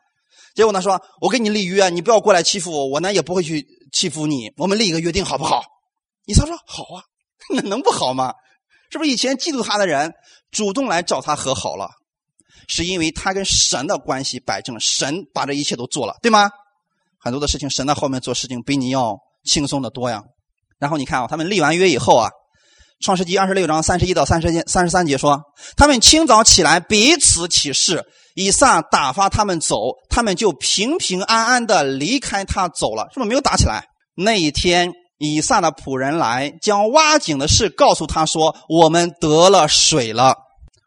[0.55, 4.51] 结果呢，说我跟你立约，你不要过来欺负我，我呢也不会去欺负你。
[4.57, 5.63] 我们立一个约定好不好？
[6.25, 7.05] 以撒说好啊，
[7.55, 8.33] 那能不好吗？
[8.91, 10.15] 是不是以前嫉妒他的人
[10.51, 11.91] 主动来找他和好了？
[12.69, 16.51] 是因为他跟神的关系摆正，神把这一切都做了，对吗？
[17.19, 20.23] 很多的事情，神在后面做事情比你要轻松的多呀。
[20.79, 22.29] 然后你看啊，他们立完约以后啊，
[23.05, 25.39] 《创世纪二十六章三十一到三十节三十三节说，
[25.77, 28.03] 他们清早起来彼此起誓，
[28.35, 29.77] 以撒打发他们走，
[30.09, 33.85] 他们就平平安安的离开他走了，是不是没有打起来？
[34.15, 40.35] 那一天，以撒的仆人来将挖井的事告诉他说，我们得了水了。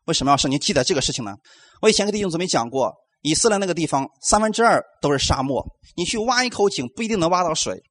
[0.06, 1.36] 为什么要说你记得这个事情呢？
[1.84, 5.62] 我以前跟弟兄姊妹讲过，以色列那个地方三分之二都是沙漠，
[5.98, 7.84] 你去挖一口井不一定能挖到水，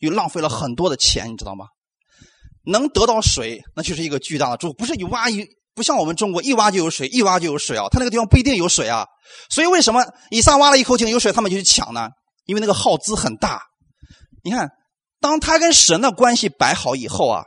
[0.00, 1.66] 又浪费了很多的钱，你知道吗？
[2.64, 4.74] 能得到水，那就是一个巨大的祝福。
[4.74, 5.46] 不是你挖一，
[5.76, 7.86] 不像我们中国一挖就有水，一挖就有水啊。
[7.88, 9.06] 他那个地方不一定有水啊。
[9.48, 12.08] 所以为什么以撒挖了一口井有水，他们就去抢呢？
[12.46, 13.62] 因为那个耗资很大。
[14.42, 14.68] 你看，
[15.20, 17.44] 当他跟神的关系摆好以后啊，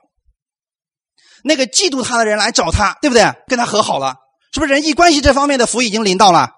[1.43, 3.29] 那个嫉妒他的人来找他，对不对？
[3.47, 4.15] 跟他和好了。
[4.57, 6.49] 是不是人际关系这方面的福已经临到了？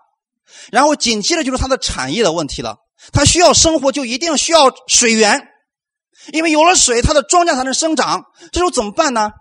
[0.72, 2.78] 然后紧接着就是他的产业的问题了。
[3.12, 5.42] 他需要生活，就一定需要水源，
[6.32, 8.24] 因为有了水，他的庄稼才能生长。
[8.54, 9.32] 这时候怎么办呢？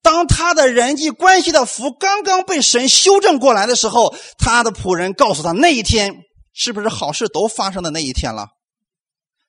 [0.00, 6.14] 当他的人际关系的福刚刚被神修正过来的时候，他的仆人告诉他，那一天
[6.54, 8.46] 是不是好事都发生的那一天了？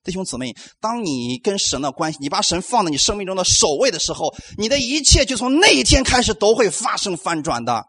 [0.03, 7.85] 弟兄姊妹，当你跟神的关系，你把神放在你生命中的首位的时候，你的一切就从那一天开始都会发生翻转的。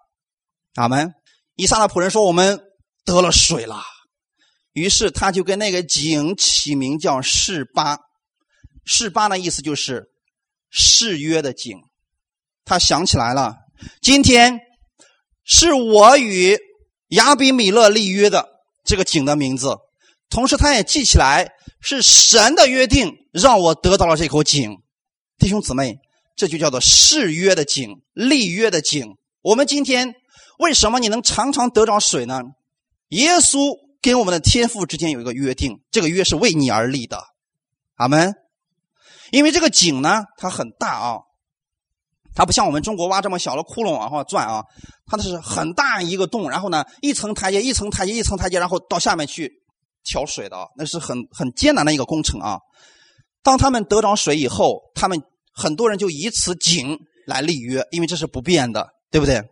[0.74, 1.12] 阿门。
[1.56, 2.60] 以撒的仆人说：“我们
[3.04, 3.82] 得了水了。”
[4.74, 7.98] 于是他就跟那个井起名叫示巴。
[8.84, 10.04] 示巴的意思就是
[10.70, 11.76] 誓约的井。
[12.64, 13.56] 他想起来了，
[14.00, 14.60] 今天
[15.44, 16.56] 是我与
[17.08, 18.48] 亚比米勒立约的
[18.84, 19.76] 这个井的名字。
[20.30, 21.48] 同时，他也记起来
[21.80, 24.76] 是神的约定让我得到了这口井。
[25.38, 25.96] 弟兄姊妹，
[26.36, 29.16] 这就叫做誓约的井，立约的井。
[29.42, 30.14] 我们今天。
[30.58, 32.42] 为什么你能常常得着水呢？
[33.08, 37.22] 耶稣跟我们的天父之间有一个约定，这个约是为你而立的，
[37.94, 38.34] 阿门。
[39.30, 41.18] 因为这个井呢，它很大啊，
[42.34, 44.64] 它不像我们中国挖这么小的窟窿往后钻啊，
[45.06, 49.50] 它的是很大一个洞，然后呢，一层台阶，一层台阶，一层台阶，然后到下面去
[50.04, 52.58] 挑水的，那是很很艰难的一个工程啊。
[53.42, 59.42] 当他们得着水以后，他们很多人就以此井来立约，因为这是不变的，对不对？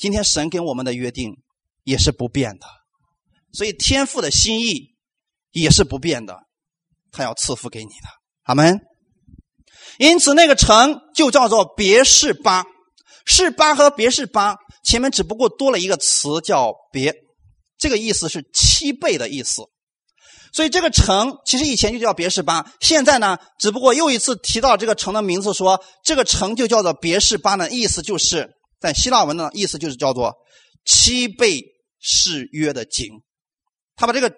[0.00, 1.36] 今天神跟我们的约定
[1.84, 2.66] 也是不变的，
[3.52, 4.94] 所以天父的心意
[5.52, 6.38] 也是不变的，
[7.12, 8.08] 他要赐福给你的，
[8.44, 8.80] 阿门。
[9.98, 12.64] 因此，那个城就叫做别是巴，
[13.26, 17.14] 是巴和别是巴前面只不过多了一个词叫别，
[17.76, 19.64] 这个意思是七倍的意思。
[20.54, 28.56] 所以这个城其实以前就叫别是巴，现在呢，只不过又一次提到这个城的名字，说这个城就叫做别是巴的意思就是。
[28.80, 30.34] 在希腊文的意思就是叫做
[30.84, 31.62] 七倍
[32.00, 33.20] 誓约的井，
[33.94, 34.32] 他把这个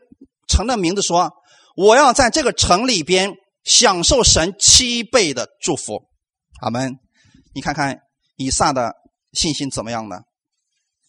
[0.49, 1.32] 城的名字说
[1.76, 3.32] ：“我要在这个城里边
[3.64, 6.03] 享受神七倍的祝福。”
[6.61, 6.99] 阿门。
[7.55, 7.99] 你看看
[8.36, 8.95] 以撒的
[9.32, 10.16] 信心怎么样呢？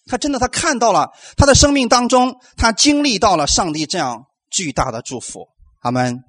[0.06, 5.48] 他真的他看到了他的生命当中，他经历到了上帝这样巨大的祝福。
[5.80, 6.20] 阿门。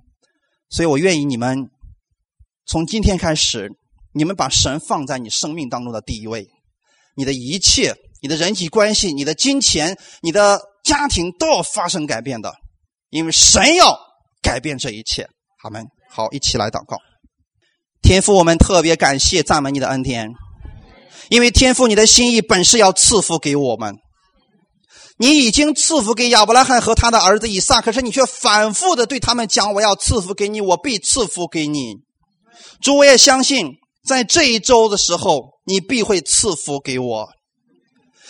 [0.71, 1.69] 所以我愿意你们
[2.65, 3.71] 从今天开始，
[4.13, 6.49] 你们把神放在你生命当中的第一位，
[7.17, 12.53] 你的一切、你的人际关系、你的金钱、你的家庭都要发生改变的，
[13.11, 13.99] 因为神要
[14.43, 15.27] 改变这一切。
[15.62, 15.87] 阿门。
[16.11, 16.97] 好，一起来祷告。
[18.03, 20.29] 天父，我们特别感谢赞美你的恩典，
[21.31, 23.97] 因为天父你的心意本是要赐福给我们，
[25.17, 31.95] 你已经赐福给亚伯拉罕和他的儿子以撒，可是你却反复的对他们讲：“我要赐福给你，我必赐福给你。”
[32.83, 33.73] 主，我也相信
[34.07, 37.29] 在这一周的时候，你必会赐福给我，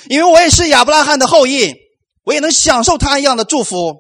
[0.09, 1.75] 因为我也是亚伯拉罕的后裔，
[2.25, 3.97] 我也能享受他一样的祝福。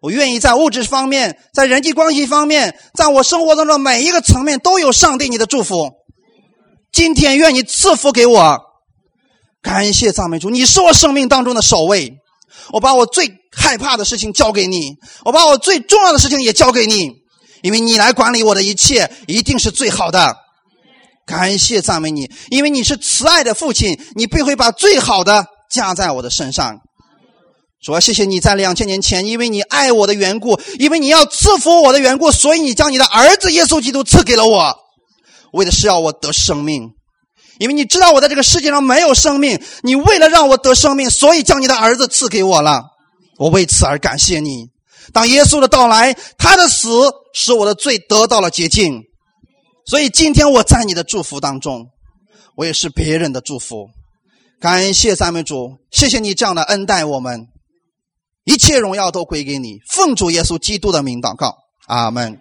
[0.00, 5.90] 我愿意在物质方面，在人际关系方面，在我生活当中每一个层面都有上帝你的祝福。
[6.92, 8.58] 今天愿你赐福给我，
[9.62, 12.14] 感谢赞美主，你是我生命当中的首位。
[12.72, 14.92] 我把我最害怕的事情交给你，
[15.24, 17.10] 我把我最重要的事情也交给你，
[17.62, 20.36] 因为你来管理我的一切，一定是最好的。
[21.26, 26.78] 感谢赞美你，因为你是慈爱的父亲，你必会把最好的加在我的身上。
[27.82, 34.74] 主要谢谢你在两千年前，因为你爱我的缘故，因为你要赐福我的缘故，所以你将你的儿子耶稣基督赐给了我，
[35.52, 36.90] 为的是要我得生命。
[37.58, 42.82] 因为你知道我在这个世界上没有生命，你为了让我得生命，所以将你的儿子赐给我了。
[43.38, 44.66] 我为此而感谢你。
[45.12, 46.88] 当耶稣的到来，他的死
[47.34, 49.02] 使我的罪得到了洁净，
[49.84, 51.88] 所以今天我在你的祝福当中，
[52.56, 53.90] 我也是别人的祝福。
[54.60, 57.48] 感谢赞美主，谢谢你这样的恩待我们。
[58.44, 61.56] 一切荣耀都归给你，奉主耶稣基督的名祷告，
[61.86, 62.40] 阿门。